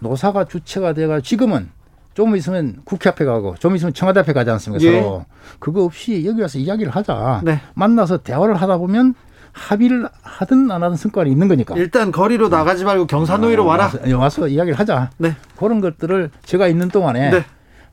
[0.00, 1.68] 노사가 주체가 돼가 지금은
[2.14, 4.84] 좀 있으면 국회 앞에 가고 좀 있으면 청와대 앞에 가지 않습니까?
[4.86, 5.00] 예.
[5.02, 5.24] 서로
[5.58, 7.42] 그거 없이 여기 와서 이야기를 하자.
[7.44, 7.60] 네.
[7.74, 9.14] 만나서 대화를 하다 보면
[9.56, 11.74] 합의를 하든 안 하든 성과가 있는 거니까.
[11.76, 13.84] 일단 거리로 나가지 말고 경산노위로 아, 와라.
[13.84, 15.10] 와서, 예, 와서, 이야기를 하자.
[15.16, 15.34] 네.
[15.56, 17.44] 그런 것들을 제가 있는 동안에 네.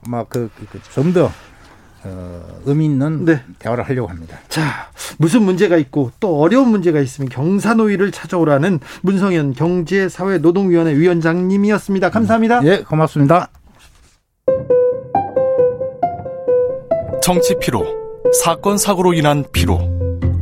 [0.07, 1.31] 막그 그, 좀더
[2.03, 3.41] 어, 의미 있는 네.
[3.59, 4.37] 대화를 하려고 합니다.
[4.49, 12.09] 자, 무슨 문제가 있고 또 어려운 문제가 있으면 경사노위를 찾아오라는 문성현 경제사회노동위원회 위원장님이었습니다.
[12.09, 12.61] 감사합니다.
[12.63, 13.47] 예, 네, 고맙습니다.
[17.21, 17.85] 정치 피로,
[18.43, 19.92] 사건 사고로 인한 피로.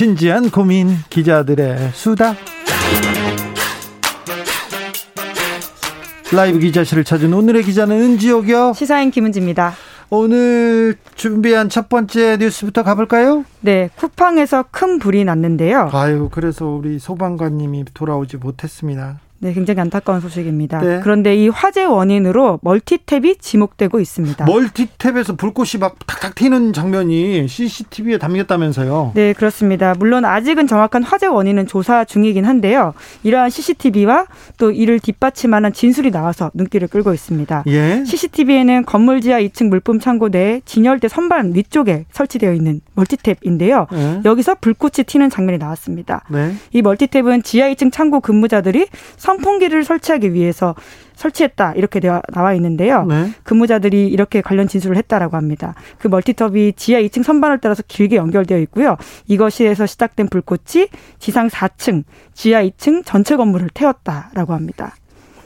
[0.00, 2.34] 진지한 고민 기자들의 수다.
[6.32, 8.72] 라이브 기자실을 찾은 오늘의 기자는 은지옥이요.
[8.74, 9.74] 시사인 김은지입니다.
[10.08, 13.44] 오늘 준비한 첫 번째 뉴스부터 가볼까요?
[13.60, 15.90] 네, 쿠팡에서 큰 불이 났는데요.
[15.92, 19.20] 아유, 그래서 우리 소방관님이 돌아오지 못했습니다.
[19.42, 20.80] 네, 굉장히 안타까운 소식입니다.
[20.80, 21.00] 네.
[21.02, 24.44] 그런데 이 화재 원인으로 멀티탭이 지목되고 있습니다.
[24.44, 29.12] 멀티탭에서 불꽃이 막 탁탁 튀는 장면이 CCTV에 담겼다면서요.
[29.14, 29.94] 네, 그렇습니다.
[29.98, 32.92] 물론 아직은 정확한 화재 원인은 조사 중이긴 한데요.
[33.22, 34.26] 이러한 CCTV와
[34.58, 37.64] 또 이를 뒷받침하는 진술이 나와서 눈길을 끌고 있습니다.
[37.66, 38.04] 예.
[38.04, 43.86] CCTV에는 건물 지하 2층 물품 창고 내 진열대 선반 위쪽에 설치되어 있는 멀티탭인데요.
[43.92, 44.20] 예.
[44.24, 46.24] 여기서 불꽃이 튀는 장면이 나왔습니다.
[46.28, 46.54] 네.
[46.72, 50.74] 이 멀티탭은 지하 2층 창고 근무자들이 선풍기를 설치하기 위해서
[51.14, 53.04] 설치했다 이렇게 나와 있는데요.
[53.04, 53.30] 네.
[53.42, 55.74] 근무자들이 이렇게 관련 진술을 했다라고 합니다.
[55.98, 58.96] 그 멀티톱이 지하 2층 선반을 따라서 길게 연결되어 있고요.
[59.26, 60.86] 이것에서 시작된 불꽃이
[61.18, 64.94] 지상 4층, 지하 2층 전체 건물을 태웠다라고 합니다.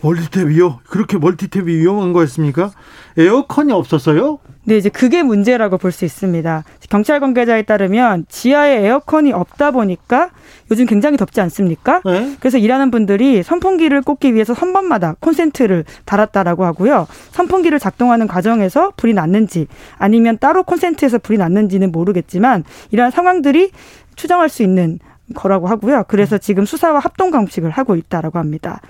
[0.05, 0.81] 멀티탭이요?
[0.87, 2.71] 그렇게 멀티탭이 위험한 거였습니까?
[3.17, 4.39] 에어컨이 없었어요?
[4.65, 6.65] 네, 이제 그게 문제라고 볼 수 있습니다.
[6.91, 10.31] 경찰 관계자에 따르면 지하에 에어컨이 없다 보니까
[10.71, 12.03] 요즘 굉장히 덥지 않습니까?
[12.05, 12.37] 네.
[12.41, 17.07] 그래서 일하는 분들이 선풍기를 꽂기 위해서 선반마다 콘센트를 달았다라고 하고요.
[17.33, 19.67] 선풍기를 작동하는 과정에서 불이 났는지
[19.99, 23.71] 아니면 따로 콘센트에서 불이 났는지는 모르겠지만 이러한 상황들이
[24.17, 24.99] 추정할 수 있는
[25.35, 26.05] 거라고 하고요.
[26.09, 28.81] 그래서 지금 수사와 합동 감식을 하고 있다라고 합니다.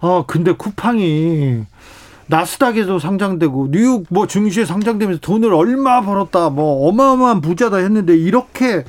[0.00, 1.64] 아, 근데 쿠팡이
[2.26, 8.84] 나스닥에도 상장되고 뉴욕 뭐 증시에 상장되면서 돈을 얼마 벌었다 뭐 어마어마한 부자다 했는데 이렇게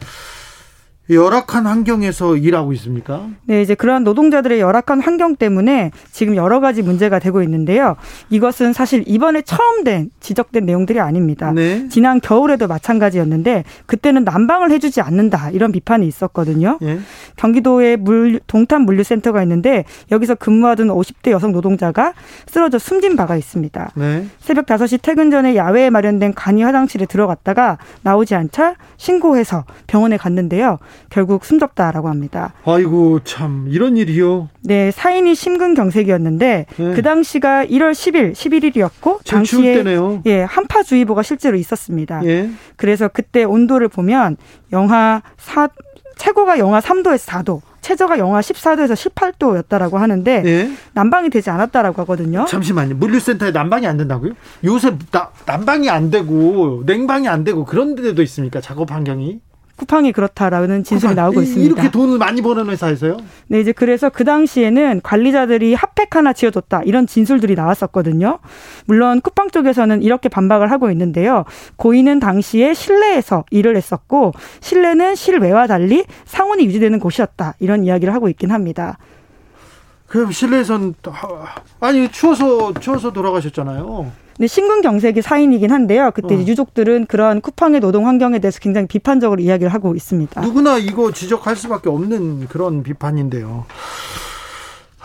[1.10, 3.28] 열악한 환경에서 일하고 있습니까?
[3.46, 7.96] 네, 이제 그러한 노동자들의 열악한 환경 때문에 지금 여러 가지 문제가 되고 있는데요.
[8.30, 11.52] 이것은 사실 이번에 처음 된 지적된 내용들이 아닙니다.
[11.52, 11.88] 네.
[11.90, 16.78] 지난 겨울에도 마찬가지였는데 그때는 난방을 해주지 않는다 이런 비판이 있었거든요.
[16.84, 17.00] 예.
[17.38, 22.14] 경기도에 물 동탄 물류센터가 있는데 여기서 근무하던 50대 여성 노동자가
[22.48, 23.92] 쓰러져 숨진 바가 있습니다.
[23.96, 24.26] 네.
[24.40, 30.78] 새벽 5시 퇴근 전에 야외에 마련된 간이 화장실에 들어갔다가 나오지 않자 신고해서 병원에 갔는데요.
[31.10, 32.54] 결국 숨졌다라고 합니다.
[32.66, 34.50] 아이고 참 이런 일이요.
[34.62, 36.94] 네, 사인이 심근경색이었는데 네.
[36.94, 40.22] 그 당시가 1월 10일, 11일이었고 제일 추울 당시에 때네요.
[40.26, 42.22] 예, 한파주의보가 실제로 있었습니다.
[42.26, 42.50] 예.
[42.76, 44.38] 그래서 그때 온도를 보면
[44.72, 45.70] 영하 4
[46.18, 50.72] 최고가 영하 3도에서 4도, 최저가 영하 14도에서 18도였다라고 하는데 예.
[50.94, 52.46] 난방이 되지 않았다라고 하거든요.
[52.46, 52.96] 잠시만요.
[52.96, 54.34] 물류센터에 난방이 안 된다고요?
[54.66, 58.60] 요새 나, 난방이 안 되고 냉방이 안 되고 그런 데도 있습니까?
[58.60, 59.40] 작업 환경이?
[59.80, 61.66] 쿠팡이 그렇다라는 진술이 쿠팡, 나오고 이- 있습니다.
[61.74, 63.18] 이렇게 돈을 많이 버는 회사에서요?
[63.48, 68.40] 네, 이제 그래서 그 당시에는 관리자들이 핫팩 하나 지어줬다 이런 진술들이 나왔었거든요.
[68.86, 71.46] 물론 쿠팡 쪽에서는 이렇게 반박을 하고 있는데요.
[71.78, 78.52] 고인은 당시에 실내에서 일을 했었고 실내는 실외와 달리 상온이 유지되는 곳이었다 이런 이야기를 하고 있긴
[78.52, 78.98] 합니다.
[80.08, 80.96] 그럼 실내에선
[81.80, 84.12] 아니 추워서 추워서 돌아가셨잖아요.
[84.40, 86.12] 근데 심근경색이 사인이긴 한데요.
[86.16, 86.38] 그때 어.
[86.38, 90.40] 유족들은 그러한 쿠팡의 노동 환경에 대해서 굉장히 비판적으로 이야기를 하고 있습니다.
[90.40, 93.66] 누구나 이거 지적할 수밖에 없는 그런 비판인데요.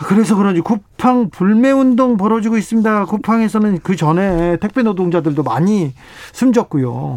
[0.07, 3.07] 그래서 그런지 쿠팡 불매 운동 벌어지고 있습니다.
[3.07, 5.95] 쿠팡에서는 그 전에 택배 노동자들도 많이
[6.33, 7.17] 숨졌고요.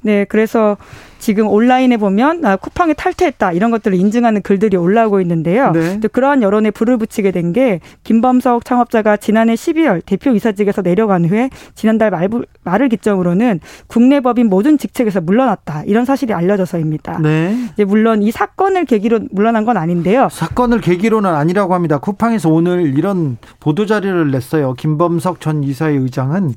[0.00, 0.76] 네, 그래서
[1.18, 5.72] 지금 온라인에 보면 아, 쿠팡에 탈퇴했다 이런 것들을 인증하는 글들이 올라오고 있는데요.
[5.72, 5.98] 네.
[6.00, 11.48] 또 그러한 여론에 불을 붙이게 된 게 김범석 창업자가 지난해 12월 대표 이사직에서 내려간 후에
[11.76, 12.28] 지난달 말,
[12.64, 17.20] 말을 기점으로는 국내 법인 모든 직책에서 물러났다 이런 사실이 알려져서입니다.
[17.20, 17.56] 네.
[17.72, 20.28] 이제 물론 이 사건을 계기로 물러난 건 아닌데요.
[20.30, 21.98] 사건을 계기로는 아니라고 합니다.
[21.98, 24.74] 쿠팡에서 오늘 이런 보도 자료를 냈어요.
[24.74, 26.54] 김범석 전 이사의 의장은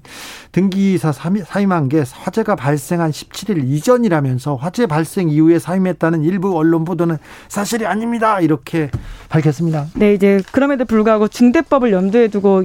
[0.52, 7.86] 등기이사 사임한 게 화재가 발생한 17일 이전이라면서 화재 발생 이후에 사임했다는 일부 언론 보도는 사실이
[7.86, 8.40] 아닙니다.
[8.40, 8.90] 이렇게
[9.30, 9.88] 밝혔습니다.
[9.96, 12.64] 네, 이제 그럼에도 불구하고 중대법을 염두에 두고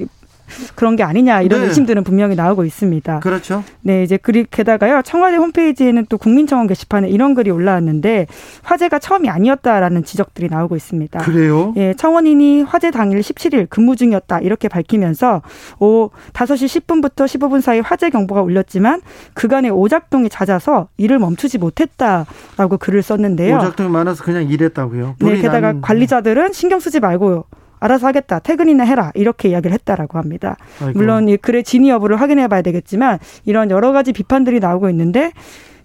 [0.75, 1.67] 그런 게 아니냐 이런 네.
[1.69, 3.21] 의심들은 분명히 나오고 있습니다.
[3.21, 3.65] 그렇죠.
[3.83, 8.27] 네, 이제 그리 게다가요 청와대 홈페이지에는 또 국민청원 게시판에 이런 글이 올라왔는데
[8.63, 11.21] 화재가 처음이 아니었다라는 지적들이 나오고 있습니다.
[11.21, 11.73] 그래요?
[11.77, 15.43] 예, 청원인이 화재 당일 17일 근무 중이었다 이렇게 밝히면서
[15.81, 19.01] 오 5시 10분부터 15분 사이 화재 경보가 울렸지만
[19.35, 23.57] 그간의 오작동이 잦아서 일을 멈추지 못했다라고 글을 썼는데요.
[23.57, 25.17] 오작동이 많아서 그냥 일했다고요.
[25.21, 27.45] 네, 게다가 난- 관리자들은 신경 쓰지 말고
[27.85, 28.39] 알아서 하겠다.
[28.39, 29.13] 퇴근이나 해라.
[29.15, 30.57] 이렇게 이야기를 했다라고 합니다.
[30.81, 30.99] 아이고.
[30.99, 35.33] 물론 이 글의 진위 여부를 확인해 봐야 되겠지만 이런 여러 가지 비판들이 나오고 있는데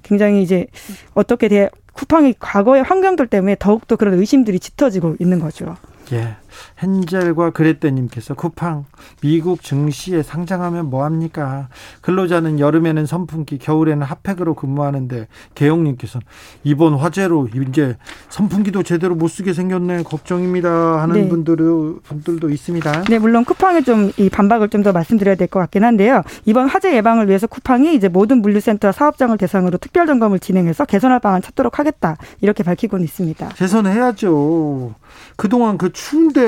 [0.01, 0.67] 굉장히 이제
[1.13, 5.75] 어떻게 대 쿠팡이 과거의 환경들 때문에 더욱더 그런 의심들이 짙어지고 있는 거죠.
[6.13, 6.35] 예.
[6.81, 8.85] 헨젤과 그레떼님께서 쿠팡
[9.21, 11.69] 미국 증시에 상장하면 뭐합니까?
[12.01, 16.19] 근로자는 여름에는 선풍기, 겨울에는 핫팩으로 근무하는데 개용님께서
[16.63, 17.97] 이번 화재로 이제
[18.29, 21.29] 선풍기도 제대로 못 쓰게 생겼네 걱정입니다 하는 네.
[21.29, 23.03] 분들도 분들도 있습니다.
[23.03, 26.21] 네, 물론 쿠팡에 좀 이 반박을 좀 더 말씀드려야 될 것 같긴 한데요.
[26.45, 31.41] 이번 화재 예방을 위해서 쿠팡이 이제 모든 물류센터 사업장을 대상으로 특별 점검을 진행해서 개선할 방안
[31.41, 33.49] 찾도록 하겠다 이렇게 밝히고는 있습니다.
[33.49, 34.93] 개선해야죠.
[35.35, 36.38] 그동안 그 추운데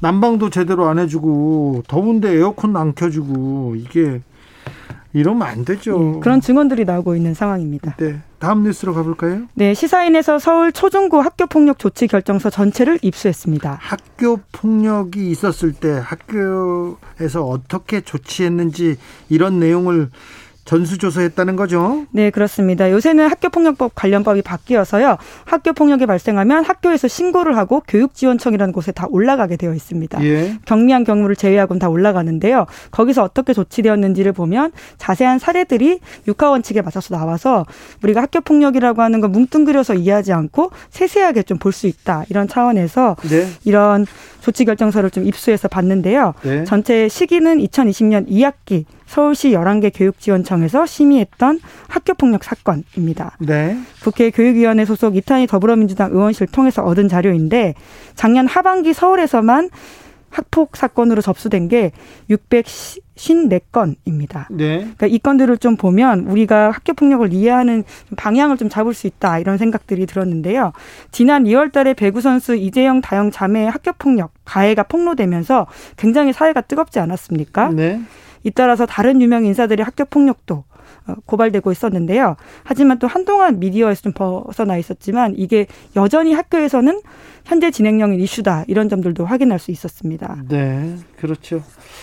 [0.00, 4.20] 난방도 제대로 안 해주고 더운데 에어컨 안 켜주고 이게
[5.12, 6.16] 이러면 안 되죠.
[6.16, 7.96] 예, 그런 증언들이 나오고 있는 상황입니다.
[7.96, 8.20] 네.
[8.38, 9.46] 다음 뉴스로 가볼까요?
[9.54, 13.78] 네, 시사인에서 서울 초중고 학교 폭력 조치 결정서 전체를 입수했습니다.
[13.80, 18.98] 학교 폭력이 있었을 때 학교에서 어떻게 조치했는지
[19.30, 20.10] 이런 내용을
[20.66, 22.04] 전수조사했다는 거죠.
[22.10, 22.90] 네, 그렇습니다.
[22.90, 25.16] 요새는 학교폭력법 관련법이 바뀌어서요.
[25.46, 30.22] 학교폭력이 발생하면 학교에서 신고를 하고 교육지원청이라는 곳에 다 올라가게 되어 있습니다.
[30.24, 30.58] 예.
[30.66, 32.66] 경미한 경우를 제외하고는 다 올라가는데요.
[32.90, 37.64] 거기서 어떻게 조치되었는지를 보면 자세한 사례들이 육하원칙에 맞춰서 나와서
[38.02, 42.24] 우리가 학교폭력이라고 하는 걸 뭉뚱그려서 이해하지 않고 세세하게 좀 볼 수 있다.
[42.28, 43.46] 이런 차원에서 네.
[43.64, 44.06] 이런
[44.40, 46.34] 조치 결정서를 좀 입수해서 봤는데요.
[46.42, 46.64] 네.
[46.64, 53.36] 전체 시기는 2020년 2학기 서울시 11개 교육지원청에서 심의했던 학교폭력 사건입니다.
[53.40, 53.78] 네.
[54.02, 57.74] 국회 교육위원회 소속 이탄희 더불어민주당 의원실 통해서 얻은 자료인데
[58.14, 59.70] 작년 하반기 서울에서만
[60.36, 61.92] 학폭 사건으로 접수된 게
[62.28, 64.46] 654건입니다.
[64.50, 64.80] 네.
[64.80, 67.84] 그러니까 이 건들을 좀 보면 우리가 학교 폭력을 이해하는
[68.16, 70.72] 방향을 좀 잡을 수 있다 이런 생각들이 들었는데요.
[71.10, 75.66] 지난 2월 달에 배구 선수 이재영 다영 자매의 학교 폭력 가해가 폭로되면서
[75.96, 77.70] 굉장히 사회가 뜨겁지 않았습니까?
[77.70, 78.02] 네.
[78.46, 80.64] 잇따라서 다른 유명 인사들의 학교 폭력도
[81.08, 82.36] 어, 고발되고 있었는데요.
[82.64, 87.00] 하지만 또 한동안 미디어에서 좀 벗어나 있었지만 이게 여전히 학교에서는
[87.44, 90.38] 현재 진행형인 이슈다 이런 점들도 확인할 수 있었습니다.
[90.48, 90.96] 네.
[91.20, 91.62] 그렇죠.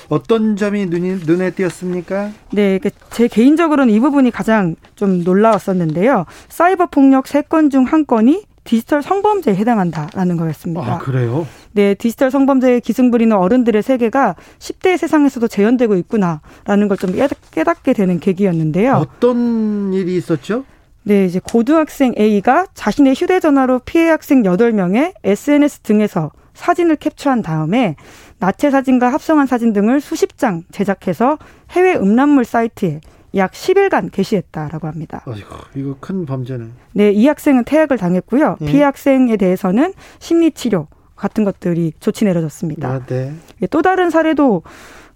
[0.09, 2.31] 어떤 점이 눈이, 눈에 띄었습니까?
[2.53, 6.25] 네, 그제 개인적으로는 이 부분이 가장 좀 놀라웠었는데요.
[6.49, 10.93] 사이버 폭력 세 건 중 한 건이 디지털 성범죄에 해당한다라는 거였습니다.
[10.95, 11.45] 아, 그래요?
[11.73, 17.11] 네, 디지털 성범죄에 기승 부리는 어른들의 세계가 10대 세상에서도 재현되고 있구나라는 걸 좀
[17.51, 18.93] 깨닫게 되는 계기였는데요.
[18.93, 20.63] 어떤 일이 있었죠?
[21.03, 27.95] 네, 이제 고등학생 A가 자신의 휴대전화로 피해 학생 8명의 SNS 등에서 사진을 캡처한 다음에
[28.39, 31.37] 나체 사진과 합성한 사진 등을 수십 장 제작해서
[31.71, 33.01] 해외 음란물 사이트에
[33.35, 35.23] 약 10일간 게시했다라고 합니다.
[35.25, 36.65] 아이고, 이거 큰 범죄네.
[36.93, 38.57] 네, 이 학생은 퇴학을 당했고요.
[38.61, 38.65] 예.
[38.65, 40.87] 피해 학생에 대해서는 심리 치료
[41.23, 42.89] 같은 것들이 조치 내려졌습니다.
[42.89, 43.33] 아, 네.
[43.61, 44.63] 예, 또 다른 사례도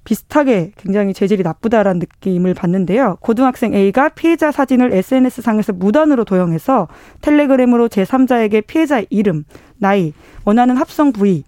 [0.05, 3.17] 비슷하게 굉장히 재질이 나쁘다라는 느낌을 받는데요.
[3.19, 6.87] 고등학생 A가 피해자 사진을 SNS상에서 무단으로 도용해서
[7.19, 9.43] 텔레그램으로 제3자에게 피해자의 이름,
[9.77, 10.13] 나이,
[10.45, 11.43] 원하는 합성 부위,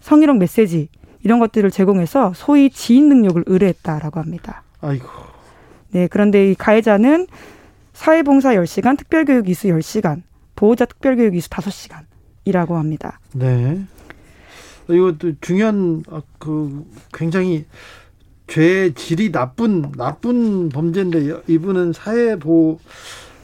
[0.00, 0.88] 성희롱 메시지
[1.22, 4.62] 이런 것들을 제공해서 소위 지인 능력을 의뢰했다라고 합니다.
[4.80, 5.06] 아이고.
[5.90, 7.26] 네, 그런데 이 가해자는
[7.92, 10.22] 사회봉사 10시간, 특별교육 이수 10시간,
[10.56, 12.09] 보호자 특별교육 이수 5시간
[12.44, 13.18] 이라고 합니다.
[13.34, 13.82] 네.
[14.88, 17.64] 이것도 중요한 아, 그 굉장히
[18.48, 22.78] 죄의 질이 나쁜 나쁜 범죄인데 이분은 사회 보호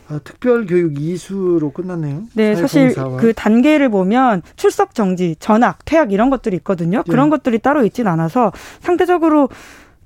[0.09, 2.25] 아, 특별교육 이수로 끝났네요.
[2.35, 2.95] 네, 사실.
[3.19, 7.03] 그 단계를 보면 출석 정지, 전학, 퇴학 이런 것들이 있거든요.
[7.07, 7.11] 네.
[7.11, 9.49] 그런 것들이 따로 있진 않아서 상대적으로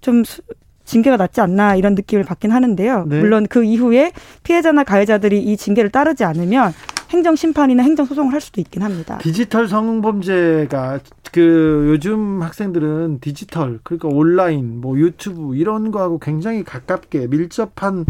[0.00, 0.42] 좀 수-
[0.84, 3.04] 징계가 낫지 않나 이런 느낌을 받긴 하는데요.
[3.08, 3.20] 네.
[3.20, 6.72] 물론 그 이후에 피해자나 가해자들이 이 징계를 따르지 않으면
[7.10, 9.18] 행정 심판이나 행정 소송을 할 수도 있긴 합니다.
[9.18, 11.00] 디지털 성범죄가
[11.32, 18.06] 그 요즘 학생들은 디지털 그러니까 온라인 뭐 유튜브 이런 거하고 굉장히 가깝게 밀접한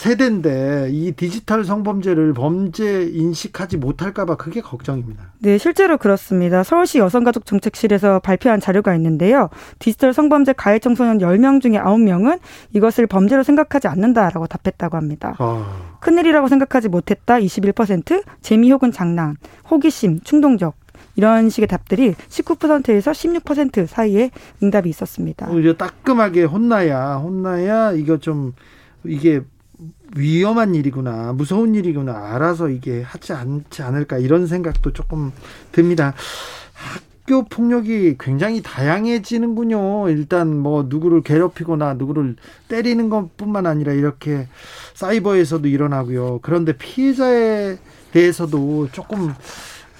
[0.00, 5.32] 세대인데 이 디지털 성범죄를 범죄 인식하지 못할까봐 그게 걱정입니다.
[5.40, 6.62] 네, 실제로 그렇습니다.
[6.62, 9.50] 서울시 여성가족정책실에서 발표한 자료가 있는데요.
[9.78, 12.40] 디지털 성범죄 가해 청소년 10명 중에 9명은
[12.72, 15.36] 이것을 범죄로 생각하지 않는다라고 답했다고 합니다.
[15.38, 19.36] 아, 큰일이라고 생각하지 못했다 21%, 재미 혹은 장난,
[19.70, 20.76] 호기심, 충동적
[21.16, 24.30] 이런 식의 답들이 19%에서 16% 사이에
[24.62, 25.50] 응답이 있었습니다.
[25.50, 28.54] 어, 이제 따끔하게 혼나야 혼나야 이거 좀
[29.04, 29.42] 이게
[30.16, 35.32] 위험한 일이구나 무서운 일이구나 알아서 이게 하지 않지 않을까 이런 생각도 조금
[35.72, 36.14] 듭니다.
[36.74, 40.08] 학교 폭력이 굉장히 다양해지는군요.
[40.08, 42.36] 일단 뭐 누구를 괴롭히거나 누구를
[42.68, 44.48] 때리는 것뿐만 아니라 이렇게
[44.94, 46.40] 사이버에서도 일어나고요.
[46.42, 47.76] 그런데 피해자에
[48.12, 49.32] 대해서도 조금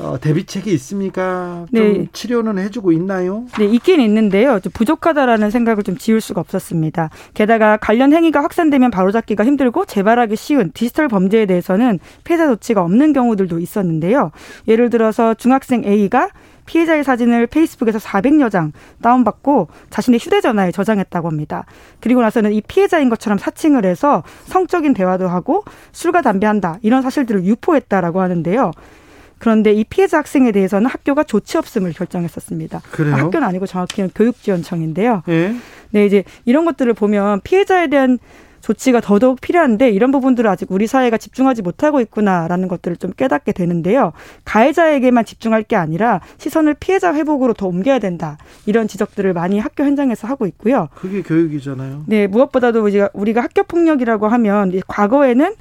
[0.00, 1.66] 어, 대비책이 있습니까?
[1.74, 2.06] 좀 네.
[2.12, 3.44] 치료는 해주고 있나요?
[3.58, 4.58] 네, 있긴 있는데요.
[4.60, 7.10] 좀 부족하다라는 생각을 좀 지울 수가 없었습니다.
[7.34, 13.58] 게다가 관련 행위가 확산되면 바로잡기가 힘들고 재발하기 쉬운 디지털 범죄에 대해서는 피해자 조치가 없는 경우들도
[13.58, 14.30] 있었는데요.
[14.68, 16.30] 예를 들어서 중학생 A가
[16.64, 21.64] 피해자의 사진을 페이스북에서 400여 장 다운받고 자신의 휴대전화에 저장했다고 합니다.
[22.00, 27.44] 그리고 나서는 이 피해자인 것처럼 사칭을 해서 성적인 대화도 하고 술과 담배 한다 이런 사실들을
[27.44, 28.70] 유포했다라고 하는데요.
[29.40, 32.82] 그런데 이 피해자 학생에 대해서는 학교가 조치 없음을 결정했었습니다.
[32.92, 33.14] 그래요?
[33.16, 35.22] 학교는 아니고 정확히는 교육지원청인데요.
[35.28, 35.54] 예.
[35.90, 38.18] 네, 이제 이런 것들을 보면 피해자에 대한
[38.60, 44.12] 조치가 더더욱 필요한데 이런 부분들을 아직 우리 사회가 집중하지 못하고 있구나라는 것들을 좀 깨닫게 되는데요.
[44.44, 48.36] 가해자에게만 집중할 게 아니라 시선을 피해자 회복으로 더 옮겨야 된다.
[48.66, 50.88] 이런 지적들을 많이 학교 현장에서 하고 있고요.
[50.94, 52.04] 그게 교육이잖아요.
[52.06, 55.54] 네, 무엇보다도 우리가, 우리가 학교 폭력이라고 하면 과거에는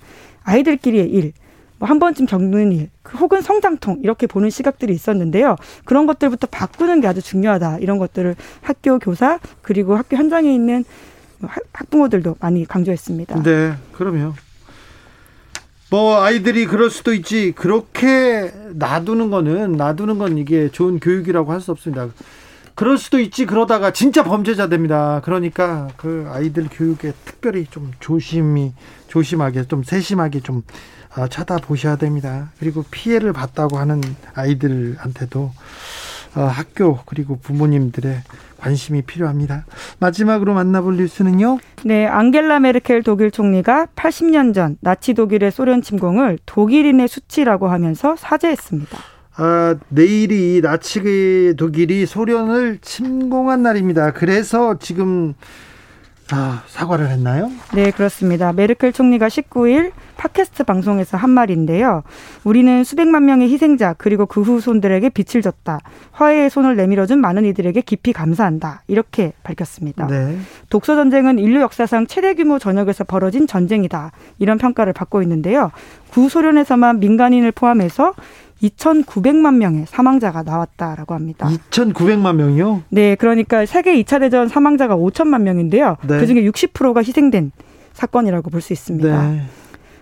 [0.44, 1.32] 아이들끼리의 일,
[1.80, 5.56] 뭐 한 번쯤 겪는 일, 그 혹은 성장통 이렇게 보는 시각들이 있었는데요.
[5.86, 7.80] 그런 것들부터 바꾸는 게 아주 중요하다.
[7.80, 10.84] 이런 것들을 학교 교사 그리고 학교 현장에 있는
[11.74, 13.44] 학부모들도 많이 강조했습니다.
[13.44, 14.34] 네, 그럼요.
[15.90, 21.72] 뭐 아이들이 그럴 수도 있지 그렇게 놔두는 거는 놔두는 건 이게 좋은 교육이라고 할 수
[21.72, 22.10] 없습니다.
[22.76, 25.22] 그럴 수도 있지 그러다가 진짜 범죄자 됩니다.
[25.26, 28.74] 그러니까 그 아이들 교육에 특별히 좀 조심히
[29.08, 30.64] 조심하게 좀 세심하게 좀
[31.14, 32.52] 아, 쳐다보셔야 됩니다.
[32.60, 34.02] 그리고 피해를 봤다고 하는
[34.36, 35.52] 아이들한테도
[36.36, 38.22] 어, 학교 그리고 부모님들의
[38.60, 39.66] 관심이 필요합니다.
[40.00, 41.58] 마지막으로 만나볼 뉴스는요.
[41.86, 48.98] 네, 앙겔라 메르켈 독일 총리가 80년 전 나치 독일의 소련 침공을 독일인의 수치라고 하면서 사죄했습니다.
[49.38, 54.12] 아, 내일이 나치 독일이 소련을 침공한 날입니다.
[54.12, 55.34] 그래서 지금
[56.32, 57.50] 아, 사과를 했나요?
[57.74, 58.54] 네, 그렇습니다.
[58.54, 62.04] 메르켈 총리가 19일 팟캐스트 방송에서 한 말인데요.
[62.44, 65.80] 우리는 수백만 명의 희생자 그리고 그 후손들에게 빛을 줬다.
[66.12, 68.84] 화해의 손을 내밀어준 많은 이들에게 깊이 감사한다.
[68.88, 70.08] 이렇게 밝혔습니다.
[70.08, 70.38] 네.
[70.70, 74.12] 독소 전쟁은 인류 역사상 최대 규모 전역에서 벌어진 전쟁이다.
[74.40, 75.72] 이런 평가를 받고 있는데요.
[76.12, 78.14] 구소련에서만 민간인을 포함해서
[78.62, 81.48] 2,900만 명의 사망자가 나왔다라고 합니다.
[81.70, 82.84] 2,900만 명이요?
[82.90, 85.98] 네, 그러니까 세계 2차 대전 사망자가 5천만 명인데요.
[86.08, 86.20] 네.
[86.20, 87.52] 그중에 60%가 희생된
[87.94, 89.30] 사건이라고 볼 수 있습니다.
[89.32, 89.42] 네.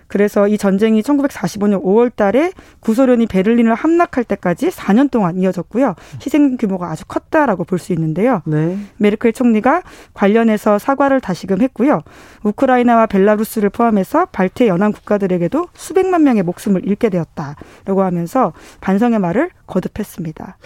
[0.08, 5.94] 그래서 이 전쟁이 1945년 5월 달에 구소련이 베를린을 함락할 때까지 4년 동안 이어졌고요.
[6.20, 8.42] 희생 규모가 아주 컸다라고 볼 수 있는데요.
[8.44, 8.76] 네.
[8.96, 9.82] 메르켈 총리가
[10.14, 12.02] 관련해서 사과를 다시금 했고요.
[12.42, 20.56] 우크라이나와 벨라루스를 포함해서 발트 연안 국가들에게도 수백만 명의 목숨을 잃게 되었다라고 하면서 반성의 말을 거듭했습니다.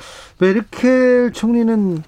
[0.40, 2.02] 메르켈 총리는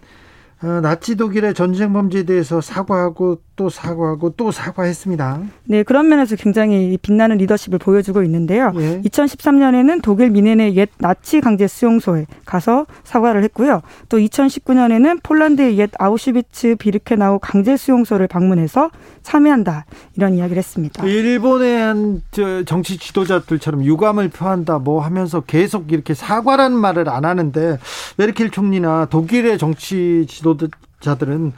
[0.62, 5.42] 어, 나치 독일의 전쟁 범죄에 대해서 사과하고 또 사과하고 또 사과했습니다.
[5.64, 8.72] 네, 그런 면에서 굉장히 빛나는 리더십을 보여주고 있는데요.
[8.76, 9.00] 예.
[9.02, 13.82] 2013년에는 독일 미넨의 옛 나치 강제 수용소에 가서 사과를 했고요.
[14.08, 18.90] 또 2019년에는 폴란드의 옛 아우슈비츠 비르케나우 강제 수용소를 방문해서
[19.22, 19.86] 참여한다
[20.16, 21.04] 이런 이야기를 했습니다.
[21.04, 27.78] 일본의 한 저, 정치 지도자들처럼 유감을 표한다 뭐 하면서 계속 이렇게 사과라는 말을 안 하는데
[28.16, 31.52] 메르켈 총리나 독일의 정치 지도자들은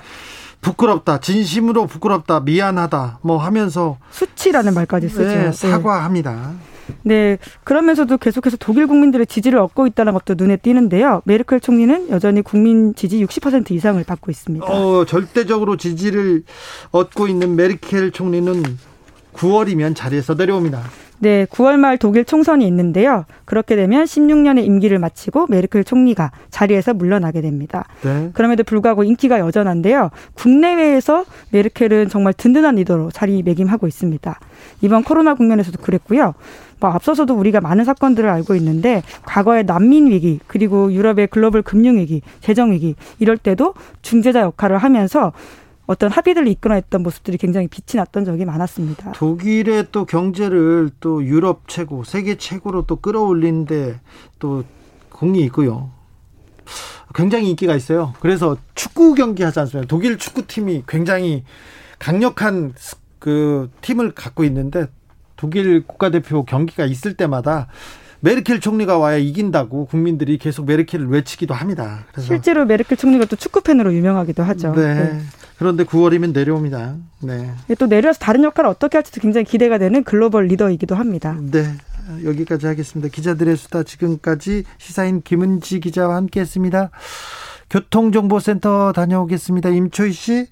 [0.66, 5.22] 부끄럽다, 진심으로 부끄럽다, 미안하다, 뭐 하면서 수치라는 말까지 쓰죠.
[5.22, 5.52] 네, 네.
[5.52, 6.54] 사과합니다.
[7.02, 11.22] 네, 그러면서도 계속해서 독일 국민들의 지지를 얻고 있다는 것도 눈에 띄는데요.
[11.24, 14.66] 메르켈 총리는 여전히 국민 지지 60% 이상을 받고 있습니다.
[14.66, 16.42] 어, 절대적으로 지지를
[16.90, 18.64] 얻고 있는 메르켈 총리는
[19.34, 20.82] 9월이면 자리에서 내려옵니다.
[21.18, 23.24] 네, 9월 말 독일 총선이 있는데요.
[23.44, 27.86] 그렇게 되면 16년의 임기를 마치고 메르켈 총리가 자리에서 물러나게 됩니다.
[28.02, 28.30] 네.
[28.34, 30.10] 그럼에도 불구하고 인기가 여전한데요.
[30.34, 34.38] 국내외에서 메르켈은 정말 든든한 리더로 자리매김하고 있습니다.
[34.82, 36.34] 이번 코로나 국면에서도 그랬고요.
[36.78, 42.20] 뭐 앞서서도 우리가 많은 사건들을 알고 있는데 과거의 난민 위기 그리고 유럽의 글로벌 금융 위기,
[42.40, 45.32] 재정 위기 이럴 때도 중재자 역할을 하면서
[45.86, 49.12] 어떤 합의들을 이끌어냈던 모습들이 굉장히 빛이 났던 적이 많았습니다.
[49.12, 54.00] 독일의 또 경제를 또 유럽 최고, 세계 최고로 또 끌어올리는데
[54.38, 54.64] 또
[55.10, 55.90] 공이 있고요.
[57.14, 58.12] 굉장히 인기가 있어요.
[58.20, 59.88] 그래서 축구 경기 하지 않습니까?
[59.88, 61.44] 독일 축구팀이 굉장히
[61.98, 62.74] 강력한
[63.18, 64.86] 그 팀을 갖고 있는데
[65.36, 67.68] 독일 국가대표 경기가 있을 때마다
[68.20, 72.04] 메르켈 총리가 와야 이긴다고 국민들이 계속 메르켈을 외치기도 합니다.
[72.18, 74.72] 실제로 메르켈 총리가 또 축구 팬으로 유명하기도 하죠.
[74.74, 74.94] 네.
[74.94, 75.20] 네.
[75.58, 76.96] 그런데 9월이면 내려옵니다.
[77.22, 77.50] 네.
[77.78, 81.36] 또 내려와서 다른 역할을 어떻게 할지도 굉장히 기대가 되는 글로벌 리더이기도 합니다.
[81.40, 81.74] 네.
[82.24, 83.08] 여기까지 하겠습니다.
[83.12, 86.90] 기자들의 수다 지금까지 시사인 김은지 기자와 함께 했습니다.
[87.70, 89.70] 교통정보센터 다녀오겠습니다.
[89.70, 90.46] 임초희 씨.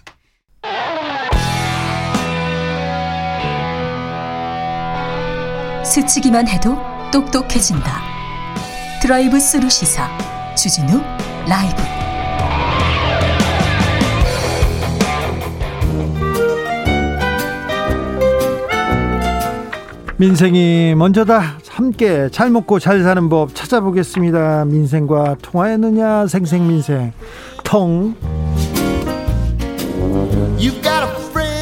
[5.85, 6.77] 스치기만 해도
[7.13, 8.03] 똑똑해진다.
[9.01, 10.09] 드라이브 스루 시사
[10.57, 11.01] 주진우
[11.47, 11.94] 라이브.
[20.17, 21.59] 민생이 먼저다.
[21.69, 24.65] 함께 잘 먹고 잘 사는 법 찾아보겠습니다.
[24.67, 27.13] 민생과 통하였느냐 생생민생
[27.65, 28.15] 통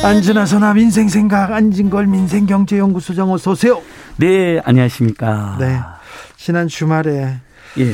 [0.05, 3.81] 안진아 선아 민생 생각 안진걸 민생경제연구소장 어서 오세요.
[4.17, 5.57] 네, 안녕하십니까.
[5.59, 5.79] 네.
[6.37, 7.37] 지난 주말에
[7.79, 7.93] 예.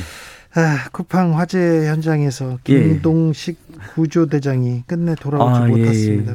[0.54, 2.72] 아, 쿠팡 화재 현장에서 예.
[2.80, 3.58] 김동식
[3.94, 6.34] 구조대장이 끝내 돌아오지 아, 예, 못했습니다.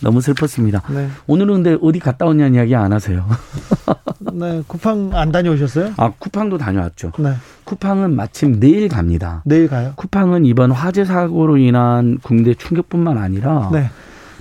[0.00, 0.82] 너무 슬펐습니다.
[0.92, 1.08] 네.
[1.26, 3.26] 오늘은 근데 어디 갔다 왔냐는 이야기 안 하세요.
[4.32, 5.94] 네, 쿠팡 안 다녀오셨어요?
[5.96, 7.12] 아, 쿠팡도 다녀왔죠.
[7.18, 7.32] 네.
[7.64, 9.42] 쿠팡은 마침 내일 갑니다.
[9.44, 9.92] 내일 가요.
[9.96, 13.90] 쿠팡은 이번 화재 사고로 인한 국내 충격뿐만 아니라 네.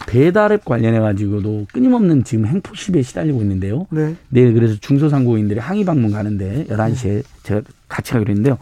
[0.07, 3.87] 배달앱 관련해 가지고도 끊임없는 지금 행포 시비에 시달리고 있는데요.
[3.89, 4.15] 네.
[4.29, 8.57] 내일 그래서 중소상공인들이 항의 방문 가는데 11시에 제가 같이 가기로 했는데요.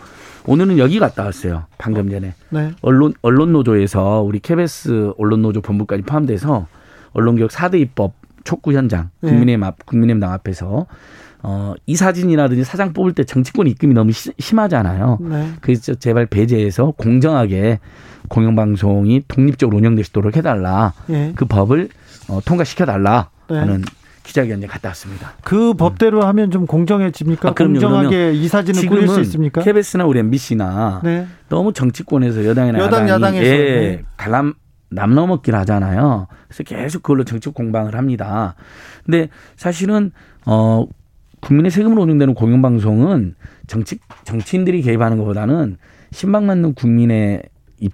[0.47, 1.65] 오늘은 여기 갔다 왔어요.
[1.77, 2.33] 방금 전에.
[2.49, 2.71] 네.
[2.81, 6.67] 언론 언론 노조에서 우리 KBS 언론 노조 본부까지 포함돼서
[7.15, 8.13] 언론개혁 4대 입법
[8.43, 9.29] 촉구 현장 네.
[9.29, 10.85] 국민의힘 앞 국민의힘당 앞에서
[11.41, 15.19] 어, 이 사진이라든지 사장 뽑을 때 정치권 입김이 너무 시- 심하잖아요.
[15.21, 15.49] 네.
[15.61, 17.79] 그래서 제발 배제해서 공정하게
[18.29, 20.93] 공영방송이 독립적으로 운영될 수 있도록 해달라.
[21.09, 21.33] 예.
[21.35, 21.89] 그 법을
[22.29, 23.57] 어, 통과시켜달라 네.
[23.59, 23.83] 하는
[24.23, 25.33] 기자회견에 갔다 왔습니다.
[25.43, 27.49] 그 법대로 하면 좀 공정해집니까?
[27.49, 28.33] 아, 그럼요, 공정하게.
[28.33, 29.61] 이 사진을 꾸릴 수 있습니까?
[29.61, 31.27] KBS나 우리 MBC나 네.
[31.47, 34.03] 너무 정치권에서 여당이나 여당, 야당이 야당에서, 예, 네.
[34.17, 34.55] 갈람
[34.89, 36.27] 남 넘었길 하잖아요.
[36.47, 38.55] 그래서 계속 그걸로 정치 공방을 합니다.
[39.05, 40.11] 근데 사실은
[40.45, 40.85] 어
[41.41, 43.35] 국민의 세금으로 운영되는 공영방송은
[43.67, 45.77] 정치 정치인들이 개입하는 것보다는
[46.11, 47.43] 신망맞는 국민의
[47.79, 47.93] 입-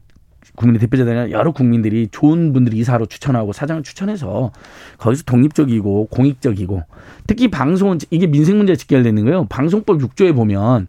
[0.56, 4.52] 국민의 대표자들이나 여러 국민들이 좋은 분들이 이사로 추천하고 사장을 추천해서
[4.98, 6.84] 거기서 독립적이고 공익적이고
[7.28, 9.46] 특히 방송은 이게 민생 문제에 직결되는 거예요.
[9.50, 10.88] 방송법 6조에 보면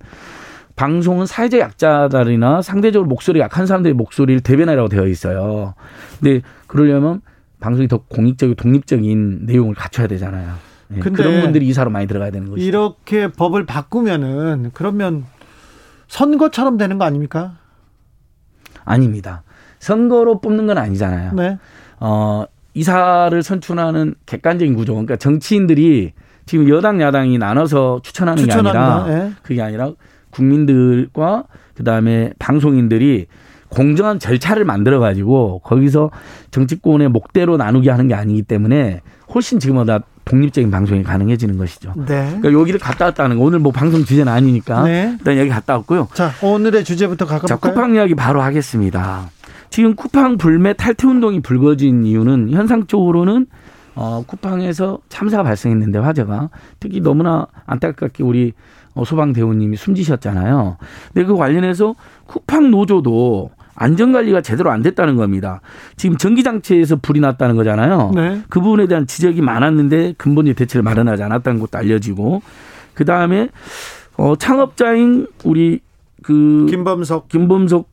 [0.82, 5.74] 방송은 사회적 약자들이나 상대적으로 목소리 약한 사람들의 목소리를 대변하라고 되어 있어요.
[6.18, 7.20] 근데 그러려면
[7.60, 10.54] 방송이 더 공익적이고 독립적인 내용을 갖춰야 되잖아요.
[10.96, 12.60] 예, 근데 그런 분들이 이사로 많이 들어가야 되는 거죠.
[12.60, 15.24] 이렇게 법을 바꾸면은 그러면
[16.08, 17.58] 선거처럼 되는 거 아닙니까?
[18.84, 19.44] 아닙니다.
[19.78, 21.32] 선거로 뽑는 건 아니잖아요.
[21.34, 21.58] 네.
[22.00, 24.94] 어, 이사를 선출하는 객관적인 구조.
[24.94, 26.12] 그러니까 정치인들이
[26.44, 29.04] 지금 여당 야당이 나눠서 추천하는 게 추천합니다.
[29.04, 29.32] 아니라 예.
[29.44, 29.92] 그게 아니라
[30.32, 33.26] 국민들과 그다음에 방송인들이
[33.68, 36.10] 공정한 절차를 만들어 가지고 거기서
[36.50, 39.00] 정치권의 목대로 나누게 하는 게 아니기 때문에
[39.34, 41.94] 훨씬 지금보다 독립적인 방송이 가능해지는 것이죠.
[41.96, 42.26] 네.
[42.26, 45.16] 그러니까 여기를 갔다 왔다는 거 오늘 뭐 방송 주제는 아니니까 네.
[45.18, 46.08] 일단 여기 갔다 왔고요.
[46.14, 47.74] 자, 오늘의 주제부터 자, 가볼까요?
[47.74, 49.30] 쿠팡 이야기 바로 하겠습니다.
[49.70, 53.46] 지금 쿠팡 불매 탈퇴 운동이 불거진 이유는 현상적으로는
[53.94, 60.76] 어, 쿠팡에서 참사가 발생했는데 화재가 특히 너무나 안타깝게 우리 어, 소방 대우님이 숨지셨잖아요.
[61.12, 61.94] 근데 그 관련해서
[62.26, 65.60] 쿠팡 노조도 안전관리가 제대로 안 됐다는 겁니다.
[65.96, 68.12] 지금 전기장치에서 불이 났다는 거잖아요.
[68.14, 68.42] 네.
[68.48, 72.42] 그 부분에 대한 지적이 많았는데 근본적 대책을 마련하지 않았다는 것도 알려지고
[72.94, 73.48] 그 다음에
[74.16, 75.80] 어, 창업자인 우리
[76.22, 77.88] 그 김범석 김범석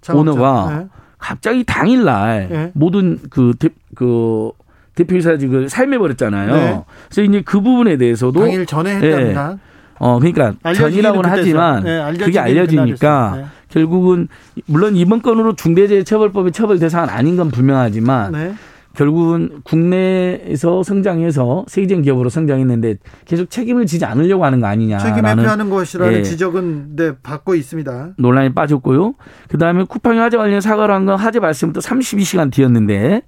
[0.00, 0.32] 창업자.
[0.32, 0.88] 오너가 네.
[1.18, 2.70] 갑자기 당일날 예.
[2.74, 4.50] 모든 그, 대, 그
[4.94, 6.54] 대표이사직을 삶해버렸잖아요.
[6.54, 6.84] 네.
[7.06, 8.94] 그래서 이제 그 부분에 대해서도 당일 전에 예.
[8.96, 9.58] 했답니다.
[10.04, 11.30] 어 그러니까 전이라고는.
[11.30, 13.46] 하지만 네, 그게 알려지니까 그날이었어요.
[13.70, 14.28] 결국은
[14.66, 18.54] 물론 이번 건으로 중대재해처벌법의 처벌 대상은 아닌 건 분명하지만 네.
[18.94, 25.70] 결국은 국내에서 성장해서 세계적인 기업으로 성장했는데 계속 책임을 지지 않으려고 하는 거 책임 아니냐라는 회피하는
[25.70, 26.22] 것이라는 예.
[26.22, 28.10] 지적은 네, 받고 있습니다.
[28.18, 29.14] 논란이 빠졌고요.
[29.48, 33.22] 그 다음에 쿠팡이 화재 관련 사과를 한 건 화재 발생부터 32시간 뒤였는데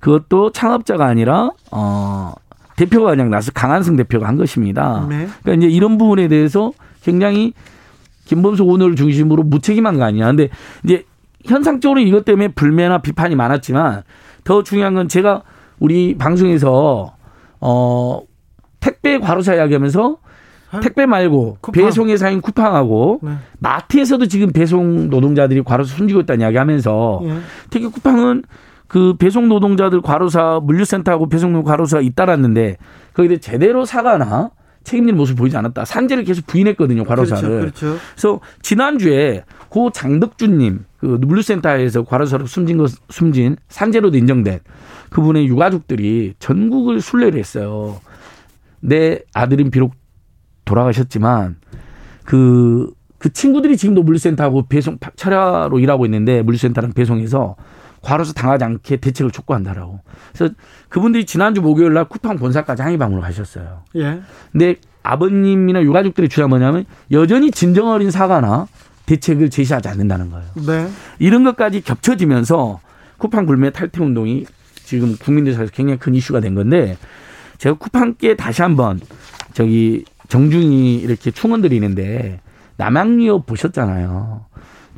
[0.00, 2.32] 그것도 창업자가 아니라 어
[2.76, 5.06] 대표가 그냥 나서 강한승 대표가 한 것입니다.
[5.08, 5.28] 네.
[5.42, 7.52] 그러니까 이제 이런 부분에 대해서 굉장히
[8.24, 10.26] 김범석 오너를 중심으로 무책임한 거 아니냐.
[10.26, 10.48] 근데
[10.84, 11.04] 이제
[11.44, 14.02] 현상적으로 이것 때문에 불매나 비판이 많았지만
[14.44, 15.42] 더 중요한 건 제가
[15.78, 17.14] 우리 방송에서
[17.60, 18.22] 어
[18.80, 20.18] 택배 과로사 이야기하면서
[20.82, 21.84] 택배 말고 쿠팡.
[21.84, 23.32] 배송 회사인 쿠팡하고 네.
[23.58, 27.34] 마트에서도 지금 배송 노동자들이 과로사 숨지고 있다는 이야기하면서 예.
[27.68, 28.44] 특히 쿠팡은
[28.92, 32.76] 그 배송 노동자들 과로사 물류센터하고 배송 과로사가 잇따랐는데
[33.14, 34.50] 거기에 제대로 사과나
[34.84, 35.86] 책임질 모습 을 보이지 않았다.
[35.86, 37.48] 산재를 계속 부인했거든요, 과로사를.
[37.48, 37.86] 그렇죠.
[37.86, 37.98] 그렇죠.
[38.10, 44.60] 그래서 지난주에 고 장덕준님 그 물류센터에서 과로사로 숨진 것 숨진 산재로도 인정된
[45.08, 47.98] 그분의 유가족들이 전국을 순례를 했어요.
[48.80, 49.94] 내 아들은 비록
[50.66, 51.56] 돌아가셨지만
[52.24, 57.56] 그, 그 친구들이 지금도 물류센터하고 배송 차량으로 일하고 있는데 물류센터랑 배송해서
[58.02, 60.00] 과로사 당하지 않게 대책을 촉구한다라고.
[60.32, 60.54] 그래서
[60.88, 63.84] 그분들이 지난주 목요일 날 쿠팡 본사까지 항의 방문을 가셨어요.
[63.96, 64.20] 예.
[64.50, 68.66] 근데 아버님이나 유가족들의 주장 뭐냐면 여전히 진정 어린 사과나
[69.06, 70.46] 대책을 제시하지 않는다는 거예요.
[70.66, 70.88] 네.
[71.18, 72.80] 이런 것까지 겹쳐지면서
[73.18, 74.46] 쿠팡 불매 탈퇴 운동이
[74.84, 76.96] 지금 국민들 사이에서 굉장히 큰 이슈가 된 건데
[77.58, 79.00] 제가 쿠팡께 다시 한번
[79.52, 82.40] 저기 정중히 이렇게 충원들이 있는데
[82.76, 84.46] 남양유업 보셨잖아요.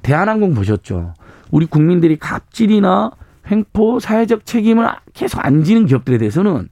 [0.02, 1.14] 대한항공 보셨죠.
[1.54, 3.12] 우리 국민들이 갑질이나
[3.48, 6.68] 횡포 사회적 책임을 계속 안 지는 기업들에 대해서는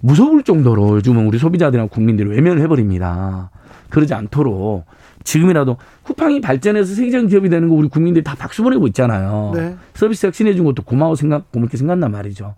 [0.00, 3.50] 무서울 정도로 요즘은 우리 소비자들이나 국민들이 외면을 해버립니다.
[3.90, 4.86] 그러지 않도록
[5.24, 9.52] 지금이라도 쿠팡이 발전해서 세계적인 기업이 되는 거 우리 국민들이 다 박수 보내고 있잖아요.
[9.54, 9.76] 네.
[9.92, 12.54] 서비스 혁신해 준 것도 고마워 생각, 고맙게 생각난 말이죠.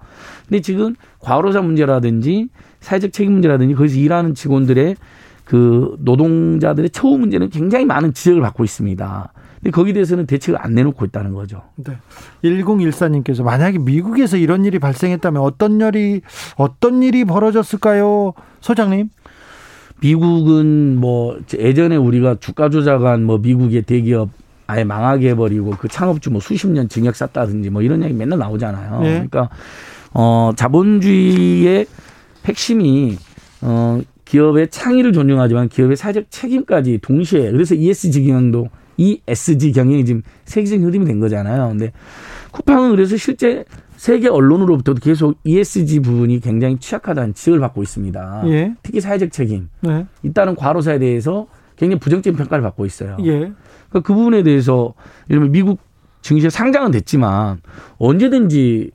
[0.49, 4.95] 근데 지금 과로사 문제라든지 사회적 책임 문제라든지 거기서 일하는 직원들의
[5.43, 9.33] 그 노동자들의 처우 문제는 굉장히 많은 지적을 받고 있습니다.
[9.63, 11.63] 근데 거기에 대해서는 대책을 안 내놓고 있다는 거죠.
[11.77, 11.97] 네.
[12.43, 16.21] 1014님께서 만약에 미국에서 이런 일이 발생했다면 어떤 일이
[16.57, 18.35] 어떤 일이 벌어졌을까요?
[18.61, 19.11] 소장님.
[20.01, 24.31] 미국은 뭐 예전에 우리가 주가 조작한 뭐 미국의 대기업
[24.67, 29.01] 아예 망하게 해버리고 그 창업주 뭐 수십 년 징역 쌌다든지 뭐 이런 얘기 맨날 나오잖아요.
[29.01, 29.11] 네.
[29.11, 29.49] 그러니까
[30.13, 31.87] 어 자본주의의
[32.47, 33.17] 핵심이
[33.61, 38.69] 어 기업의 창의를 존중하지만 기업의 사회적 책임까지 동시에 그래서 ESG 경영도
[39.03, 41.69] ESG 경영이 지금 세계적인 흐름이 된 거잖아요.
[41.69, 41.93] 근데
[42.53, 43.65] 쿠팡은 그래서 실제
[43.97, 48.43] 세계 언론으로부터도 계속 ESG 부분이 굉장히 취약하다는 지적을 받고 있습니다.
[48.47, 48.75] 예.
[48.83, 49.69] 특히 사회적 책임.
[49.81, 50.07] 네.
[50.23, 51.47] 있다는 과로사에 대해서
[51.77, 53.17] 굉장히 부정적인 평가를 받고 있어요.
[53.21, 53.39] 예.
[53.39, 54.95] 그러니까 그 부분에 대해서
[55.31, 55.81] 예를 들면 미국
[56.21, 57.61] 증시에 상장은 됐지만
[57.99, 58.91] 언제든지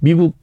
[0.00, 0.36] 미국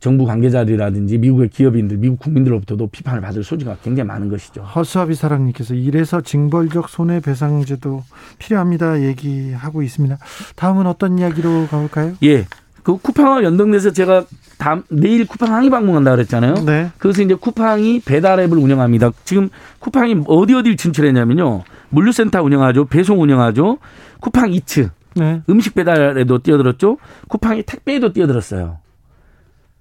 [0.00, 4.62] 정부 관계자들이라든지 미국의 기업인들, 미국 국민들로부터도 비판을 받을 소지가 굉장히 많은 것이죠.
[4.62, 8.02] 허수아비 사랑님께서 이래서 징벌적 손해배상제도
[8.38, 10.18] 필요합니다 얘기하고 있습니다.
[10.56, 12.14] 다음은 어떤 이야기로 가볼까요?
[12.22, 12.46] 예.
[12.82, 14.24] 그 쿠팡과 연동돼서 제가
[14.56, 16.54] 다음 내일 쿠팡 항의 방문한다 그랬잖아요.
[16.64, 16.90] 네.
[16.96, 19.12] 그래서 이제 쿠팡이 배달 앱을 운영합니다.
[19.24, 21.64] 지금 쿠팡이 어디 어디를 진출했냐면요.
[21.90, 22.86] 물류센터 운영하죠.
[22.86, 23.78] 배송 운영하죠.
[24.20, 25.42] 쿠팡 이츠 네.
[25.50, 26.96] 음식 배달에도 뛰어들었죠.
[27.28, 28.78] 쿠팡이 택배에도 뛰어들었어요.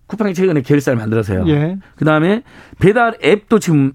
[0.10, 1.45] 쿠팡이 최근에 계열사를 만들어서요.
[1.47, 1.78] 예.
[1.95, 2.41] 그다음에
[2.80, 3.93] 배달 앱도 지금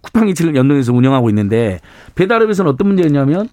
[0.00, 1.80] 쿠팡이 지금 연동해서 운영하고 있는데
[2.14, 3.48] 배달 앱에서는 어떤 문제가 있냐면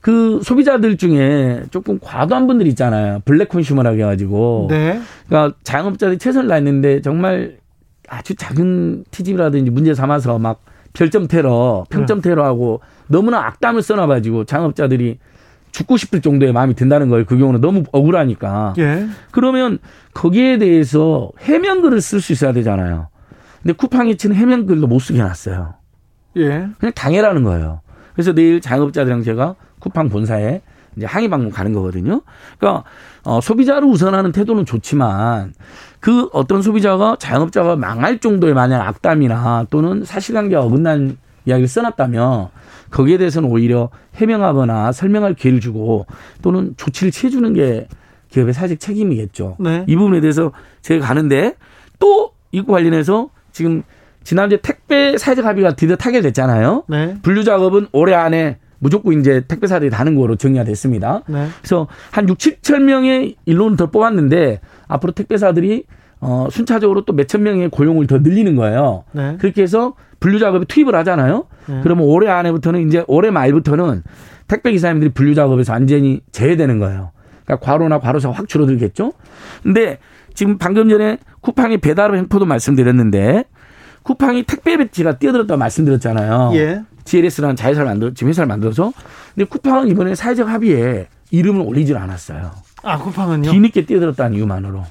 [0.00, 3.20] 그 소비자들 중에 조금 과도한 분들 있잖아요.
[3.24, 4.68] 블랙 컨슈머라고 해가지고.
[4.70, 5.00] 네.
[5.26, 7.56] 그러니까 자영업자들이 최선을 다했는데 정말
[8.08, 15.18] 아주 작은 티집이라든지 문제 삼아서 막 별점 테러, 평점 테러하고 너무나 악담을 써놔가지고 자영업자들이
[15.76, 17.26] 죽고 싶을 정도의 마음이 든다는 거예요.
[17.26, 18.72] 그 경우는 너무 억울하니까.
[18.78, 19.06] 예.
[19.30, 19.78] 그러면
[20.14, 23.08] 거기에 대해서 해명글을 쓸 수 있어야 되잖아요.
[23.62, 25.74] 근데 쿠팡이 치는 해명글도 못 쓰게 해놨어요.
[26.38, 26.68] 예.
[26.78, 27.82] 그냥 당해라는 거예요.
[28.14, 30.62] 그래서 내일 자영업자들이랑 제가 쿠팡 본사에
[30.96, 32.22] 이제 항의 방문 가는 거거든요.
[32.58, 32.84] 그러니까
[33.24, 35.52] 어, 소비자를 우선하는 태도는 좋지만
[36.00, 42.48] 그 어떤 소비자가 자영업자가 망할 정도의 만약 악담이나 또는 사실관계가 어긋난 이야기를 써놨다면
[42.90, 46.06] 거기에 대해서는 오히려 해명하거나 설명할 기회를 주고
[46.42, 47.88] 또는 조치를 취해주는 게
[48.30, 49.56] 기업의 사회적 책임이겠죠.
[49.60, 49.84] 네.
[49.86, 51.54] 이 부분에 대해서 제가 가는데
[51.98, 53.82] 또 이거 관련해서 지금
[54.24, 56.84] 지난주에 택배 사회적 합의가 드디어 타결됐잖아요.
[56.88, 57.16] 네.
[57.22, 61.22] 분류 작업은 올해 안에 무조건 이제 택배사들이 다는 거로 정리가 됐습니다.
[61.28, 61.46] 네.
[61.60, 65.84] 그래서 한 6, 7천 명의 일론을 더 뽑았는데 앞으로 택배사들이
[66.20, 69.04] 어 순차적으로 또 몇천 명의 고용을 더 늘리는 거예요.
[69.12, 69.36] 네.
[69.38, 71.46] 그렇게 해서 분류 작업에 투입을 하잖아요.
[71.66, 71.80] 네.
[71.82, 74.02] 그러면 올해 안에부터는 이제 올해 말부터는
[74.48, 77.12] 택배 기사님들이 분류 작업에서 완전히 제외되는 거예요.
[77.44, 79.12] 그러니까 과로나 과로사가 확 줄어들겠죠.
[79.62, 79.98] 근데
[80.34, 83.44] 지금 방금 전에 쿠팡이 배달업 횡포도 말씀드렸는데
[84.02, 86.52] 쿠팡이 택배 배지가 뛰어들었다고 말씀드렸잖아요.
[86.54, 86.82] 예.
[87.04, 88.92] GLS라는 자회사를 만들어 지금 회사를 만들어서
[89.34, 92.50] 근데 쿠팡은 이번에 사회적 합의에 이름을 올리질 않았어요.
[92.82, 93.50] 아, 쿠팡은요?
[93.50, 94.84] 뒤늦게 뛰어들었다는 이유만으로.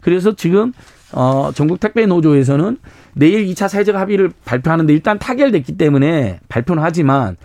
[0.00, 0.72] 그래서 지금
[1.12, 2.78] 어 전국 택배 노조에서는
[3.14, 7.36] 내일 2차 사회적 합의를 발표하는데 일단 타결됐기 때문에 발표는 하지만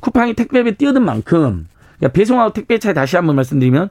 [0.00, 1.66] 쿠팡이 택배에 뛰어든 만큼
[1.98, 3.88] 그러니까 배송하고 택배 차이 다시 한번 말씀드리면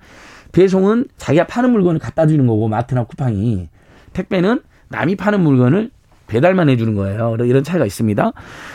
[0.54, 3.68] 배송은 자기가 파는 물건을 갖다 주는 거고 마트나 쿠팡이
[4.14, 5.92] 택배는 남이 파는 물건을
[6.28, 7.38] 배달만 해주는 거예요.
[7.40, 8.32] 이런 차이가 있습니다.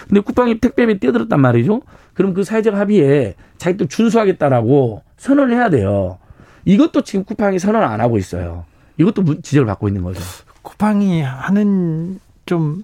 [0.08, 1.82] 근데 쿠팡이 택배에 뛰어들었단 말이죠.
[2.14, 6.18] 그럼 그 사회적 합의에 자기도 준수하겠다라고 선언을 해야 돼요.
[6.64, 8.64] 이것도 지금 쿠팡이 선언 안 하고 있어요.
[8.98, 10.20] 이것도 문- 지적을 받고 있는 거죠.
[10.62, 12.82] 쿠팡이 하는 좀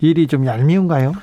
[0.00, 1.14] 일이 좀 얄미운가요?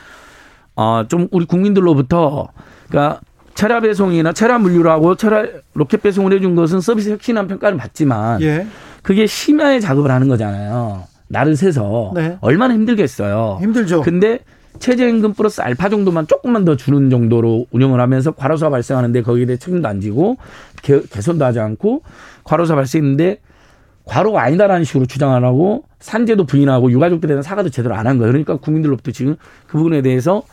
[0.76, 2.48] 어, 좀 우리 국민들로부터
[2.90, 3.22] 그러니까
[3.56, 8.68] 체라 배송이나 체라 물류라고 체라 로켓 배송을 해준 것은 서비스 혁신한 평가를 받지만 예.
[9.02, 11.04] 그게 심야의 작업을 하는 거잖아요.
[11.28, 12.38] 날을 새서 네.
[12.42, 13.60] 얼마나 힘들겠어요.
[13.62, 14.02] 힘들죠.
[14.02, 14.40] 근데
[14.80, 19.88] 최저임금 플러스 알파 정도만 조금만 더 주는 정도로 운영을 하면서 과로사 발생하는데 거기에 대해 책임도
[19.88, 20.38] 안 지고
[20.82, 22.02] 개, 개선도 하지 않고
[22.44, 23.40] 과로사 발생했는데
[24.06, 28.32] 과로가 아니다라는 식으로 주장을 하고 산재도 부인하고 유가족들에 대한 사과도 제대로 안 한 거예요.
[28.32, 29.36] 그러니까 국민들로부터 지금
[29.68, 30.44] 그 부분에 대해서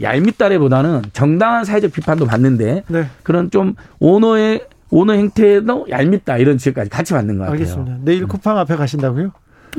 [0.00, 3.06] 얄밉다래보다는 정당한 사회적 비판도 받는데 네.
[3.22, 7.52] 그런 좀 오너의 오너 행태도 얄밉다 이런 지적까지 같이 받는 것 같아요.
[7.54, 7.96] 알겠습니다.
[8.02, 9.32] 내일 쿠팡 앞에 가신다고요?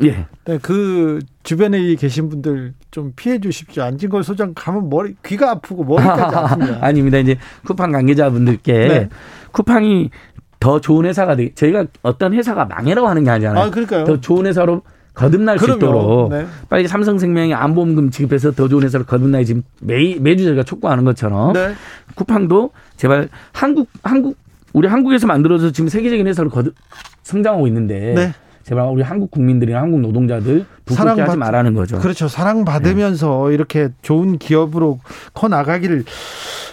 [0.04, 0.26] 예.
[0.44, 3.82] 네, 그 주변에 계신 분들 좀 피해 주십시오.
[3.84, 6.82] 안진걸 소장 가면 머리 귀가 아프고 머리까지 아픕니다.
[6.82, 7.18] 아닙니다.
[7.18, 9.08] 이제 쿠팡 관계자분들께 네.
[9.52, 10.10] 쿠팡이
[10.60, 13.64] 더 좋은 회사가 되 저희가 어떤 회사가 망해라고 하는 게 아니잖아요.
[13.64, 14.04] 아, 그러니까요.
[14.04, 14.82] 더 좋은 회사로
[15.14, 15.78] 거듭날 수 그럼요.
[15.78, 16.46] 있도록 네.
[16.68, 21.74] 빨리 삼성생명이 안보험금 지급해서 더 좋은 회사로 거듭나야 지금 매 매주 저희가 촉구하는 것처럼 네.
[22.14, 24.36] 쿠팡도 제발 한국 한국
[24.72, 26.74] 우리 한국에서 만들어서 지금 세계적인 회사로 거듭
[27.22, 28.34] 성장하고 있는데 네.
[28.68, 31.98] 제발 우리 한국 국민들이나 한국 노동자들 부끄럽게 사랑받- 하지 말라는 거죠.
[32.00, 32.28] 그렇죠.
[32.28, 34.98] 사랑받으면서 이렇게 좋은 기업으로
[35.32, 36.04] 커 나가기를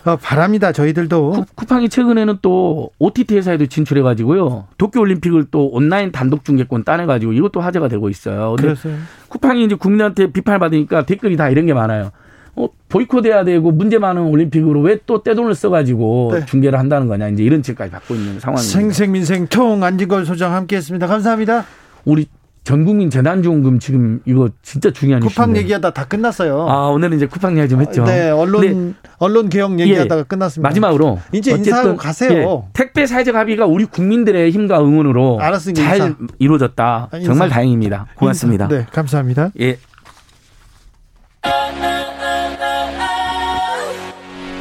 [0.04, 0.74] 어, 바랍니다.
[0.74, 1.32] 저희들도.
[1.32, 4.66] 쿠, 쿠팡이 최근에는 또 OTT 회사에도 진출해 가지고요.
[4.78, 8.56] 도쿄 올림픽을 또 온라인 단독 중계권 따내 가지고 이것도 화제가 되고 있어요.
[8.60, 8.89] 그래서
[9.30, 12.12] 쿠팡이 이제 국민한테 비판을 받으니까 댓글이 다 이런 게 많아요.
[12.58, 16.46] 어, 보이콧해야 되고 문제 많은 올림픽으로 왜 또 떼돈을 써가지고 네.
[16.46, 18.80] 중계를 한다는 거냐 이제 이런 질까지 받고 있는 상황입니다.
[18.80, 21.08] 생생민생 총 안진걸 소장 함께했습니다.
[21.08, 21.66] 감사합니다.
[22.06, 22.28] 우리
[22.64, 25.60] 전국민 재난지원금 지금 이거 진짜 중요한 쿠팡 이슈인데.
[25.60, 26.68] 얘기하다 다 끝났어요.
[26.68, 28.03] 아 오늘은 이제 쿠팡 얘기 좀 했죠.
[28.06, 30.68] 네, 언론 언론 개혁 얘기하다가 예, 끝났습니다.
[30.70, 32.64] 마지막으로 이제 인사하고 가세요.
[32.66, 36.16] 예, 택배 사회적 합의가 우리 국민들의 힘과 응원으로 알았으니까 잘 인사.
[36.39, 37.10] 이루어졌다.
[37.12, 37.28] 아, 인사.
[37.28, 38.08] 정말 다행입니다.
[38.16, 38.68] 고맙습니다.
[38.68, 39.51] 네, 감사합니다.
[39.60, 39.78] 예.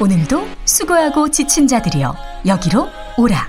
[0.00, 2.14] 오늘도 수고하고 지친 자들이여
[2.46, 2.86] 여기로
[3.16, 3.48] 오라.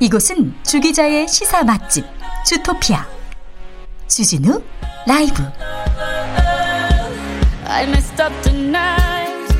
[0.00, 2.04] 이곳은 주기자의 시사 맛집
[2.46, 3.04] 주토피아
[4.06, 4.62] 주진우
[5.04, 5.42] 라이브
[7.68, 9.52] I messed up tonight.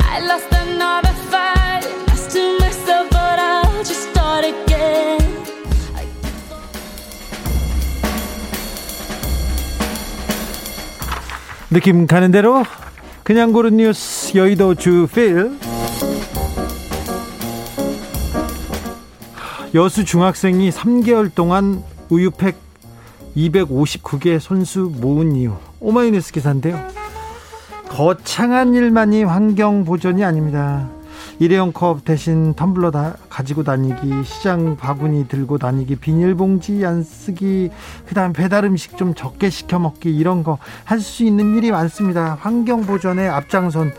[0.00, 1.88] I lost another fight.
[2.06, 5.22] Lost to myself, but I'll just start again.
[5.96, 6.06] I
[11.70, 12.64] 느낌 가는 대로
[13.22, 15.58] 그냥 고른 뉴스 여의도 주필
[19.74, 21.82] 여수 중학생이 3개월 동안
[22.14, 22.56] 우유팩
[23.36, 25.52] 259개 손수 모은 이유.
[25.80, 26.78] 오마이뉴스 기사인데요.
[27.88, 30.88] 거창한 일만이 환경 보존이 아닙니다.
[31.40, 37.70] 일회용 컵 대신 텀블러 다 가지고 다니기 시장 바구니 들고 다니기 비닐봉지 안 쓰기
[38.06, 42.38] 그다음 배달 음식 좀 적게 시켜 먹기 이런 거 할 수 있는 일이 많습니다.
[42.40, 43.92] 환경 보존에 앞장선.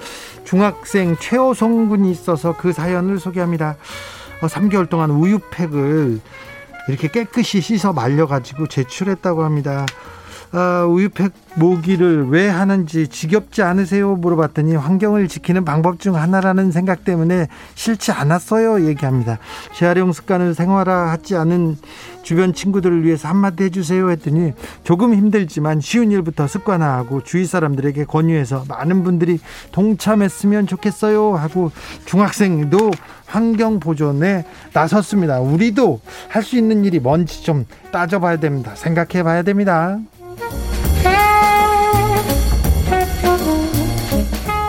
[0.46, 3.76] 중학생 최호성 군이 있어서 그 사연을 소개합니다.
[4.42, 6.22] 어, 3개월 동안 우유팩을
[6.88, 9.86] 이렇게 깨끗이 씻어 말려가지고 제출했다고 합니다.
[10.58, 14.16] 아, 우유팩 모기를 왜 하는지 지겹지 않으세요?
[14.16, 18.88] 물어봤더니 환경을 지키는 방법 중 하나라는 생각 때문에 싫지 않았어요.
[18.88, 19.38] 얘기합니다.
[19.74, 21.76] 재활용 습관을 생활화하지 않은
[22.24, 24.10] 주변 친구들을 위해서 한마디 해주세요.
[24.12, 24.54] 했더니
[24.86, 29.40] 조금 힘들지만 쉬운 일부터 습관화하고 주위 사람들에게 권유해서 많은 분들이
[29.74, 31.36] 동참했으면 좋겠어요.
[31.36, 31.72] 하고
[32.06, 32.92] 중학생도
[33.26, 35.42] 환경 보존에 나섰습니다.
[35.42, 36.00] 우리도
[36.30, 38.72] 할 수 있는 일이 뭔지 좀 따져봐야 됩니다.
[38.76, 40.00] 생각해 봐야 됩니다.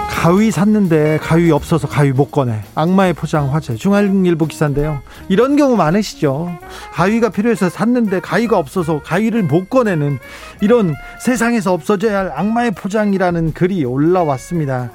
[0.09, 2.61] 가위 샀는데 가위 없어서 가위 못 꺼내.
[2.75, 5.01] 악마의 포장 화제 중앙일보 기사인데요.
[5.29, 6.51] 이런 경우 많으시죠?
[6.95, 10.19] 가위가 필요해서 샀는데 가위가 없어서 가위를 못 꺼내는
[10.61, 14.91] 이런 세상에서 없어져야 할 악마의 포장이라는 글이 올라왔습니다.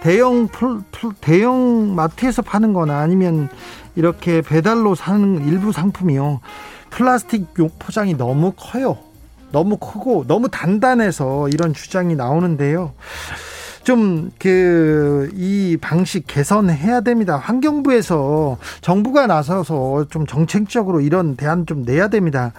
[0.00, 3.50] 대형 풀, 풀- 대형 마트에서 파는 거나 아니면
[3.94, 6.40] 이렇게 배달로 사는 일부 상품이요.
[6.88, 8.96] 플라스틱 용 포장이 너무 커요
[9.52, 12.92] 너무 크고 너무 단단해서 이런 주장이 나오는데요
[13.84, 17.36] 좀 그 이 방식 개선해야 됩니다.
[17.36, 22.52] 환경부에서 정부가 나서서 좀 정책적으로 이런 대안 좀 내야 됩니다.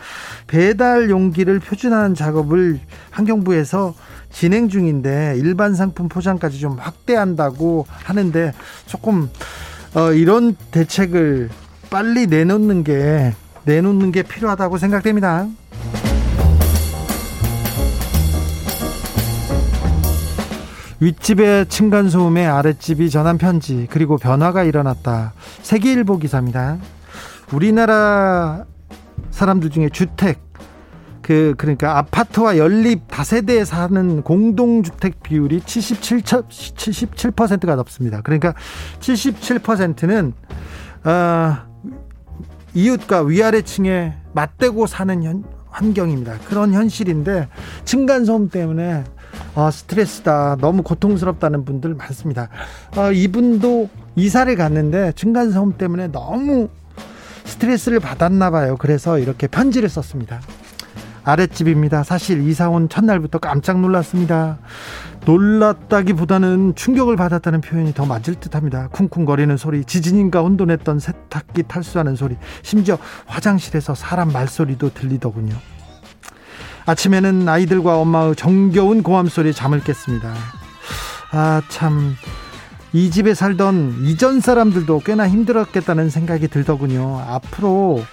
[0.48, 2.80] 배달 용기를 표준화하는 작업을
[3.12, 3.94] 환경부에서
[4.32, 8.54] 진행 중인데 일반 상품 포장까지 좀 확대한다고 하는데
[8.86, 9.30] 조금
[9.96, 11.50] 어 이런 대책을
[11.90, 13.34] 빨리 내놓는 게
[13.66, 15.48] 내놓는 게 필요하다고 생각됩니다.
[21.00, 25.34] 윗집의 층간소음에 아랫집이 전한 편지 그리고 변화가 일어났다.
[25.62, 26.78] 세계일보 기사입니다.
[27.52, 28.66] 우리나라
[29.32, 30.42] 사람들 중에 주택
[31.22, 38.22] 그 그러니까 아파트와 연립 다세대에 사는 공동주택 비율이 77 77%가 넘습니다.
[38.22, 38.54] 그러니까
[39.00, 40.34] 77%는
[41.06, 41.58] 어,
[42.74, 46.40] 이웃과 위아래 층에 맞대고 사는 현, 환경입니다.
[46.46, 47.48] 그런 현실인데
[47.86, 49.04] 층간소음 때문에
[49.56, 52.50] 어, 스트레스다 너무 고통스럽다는 분들 많습니다.
[52.96, 56.70] 어, 이분도 이사를 갔는데 층간소음 때문에 너무
[57.46, 58.76] 스트레스를 받았나 봐요.
[58.80, 60.42] 그래서 이렇게 편지를 썼습니다.
[61.24, 62.04] 아랫집입니다.
[62.04, 64.60] 사실 이사 온 첫날부터 깜짝 놀랐습니다.
[65.26, 68.90] 놀랐다기보다는 충격을 받았다는 표현이 더 맞을 듯합니다.
[68.90, 75.56] 쿵쿵거리는 소리, 지진인가 혼돈했던 세탁기 탈수하는 소리, 심지어 화장실에서 사람 말소리도 들리더군요.
[76.86, 80.34] 아침에는 아이들과 엄마의 정겨운 고함 소리에 잠을 깼습니다.
[81.32, 82.16] 아, 참.
[82.96, 87.24] 이 집에 살던 이전 사람들도 꽤나 힘들었겠다는 생각이 들더군요.
[87.28, 88.04] 앞으로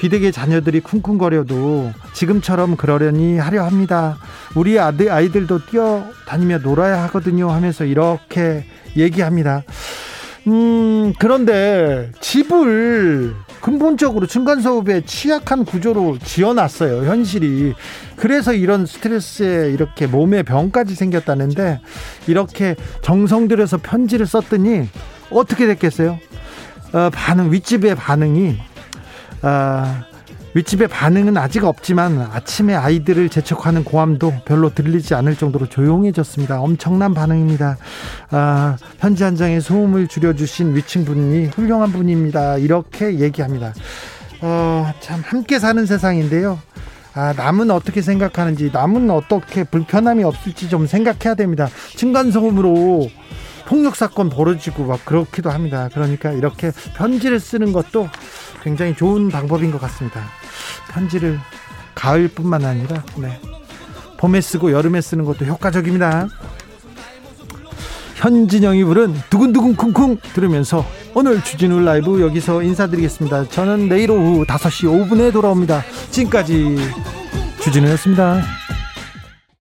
[0.00, 4.16] 귀되게 자녀들이 쿵쿵거려도 지금처럼 그러려니 하려 합니다.
[4.56, 7.52] 우리 아들, 아이들도 뛰어다니며 놀아야 하거든요.
[7.52, 8.64] 하면서 이렇게
[8.96, 9.62] 얘기합니다.
[10.48, 13.32] 음, 그런데 집을
[13.66, 17.74] 근본적으로 층간소음에 취약한 구조로 지어놨어요, 현실이.
[18.14, 21.80] 그래서 이런 스트레스에 이렇게 몸에 병까지 생겼다는데,
[22.28, 24.88] 이렇게 정성 들여서 편지를 썼더니,
[25.32, 26.16] 어떻게 됐겠어요?
[26.92, 28.56] 어, 반응, 윗집의 반응이,
[29.42, 30.04] 아,
[30.56, 36.62] 윗집의 반응은 아직 없지만 아침에 아이들을 재촉하는 고함도 별로 들리지 않을 정도로 조용해졌습니다.
[36.62, 37.76] 엄청난 반응입니다.
[38.30, 42.56] 아, 편지 한 장에 소음을 줄여주신 위층 분이 훌륭한 분입니다.
[42.56, 43.74] 이렇게 얘기합니다.
[44.40, 46.58] 어, 참 함께 사는 세상인데요.
[47.12, 51.68] 아, 남은 어떻게 생각하는지, 남은 어떻게 불편함이 없을지 좀 생각해야 됩니다.
[51.96, 53.10] 층간소음으로
[53.66, 55.90] 폭력 사건 벌어지고 막 그렇기도 합니다.
[55.92, 58.08] 그러니까 이렇게 편지를 쓰는 것도
[58.66, 60.24] 굉장히 좋은 방법인 것 같습니다.
[60.90, 61.38] 편지를
[61.94, 63.40] 가을뿐만 아니라 네.
[64.18, 66.26] 봄에 쓰고 여름에 쓰는 것도 효과적입니다.
[68.16, 73.50] 현진영이 부른 두근두근 쿵쿵 들으면서 오늘 주진우 라이브 여기서 인사드리겠습니다.
[73.50, 75.84] 저는 내일 오후 5시 5분에 돌아옵니다.
[76.10, 76.76] 지금까지
[77.60, 78.42] 주진우였습니다.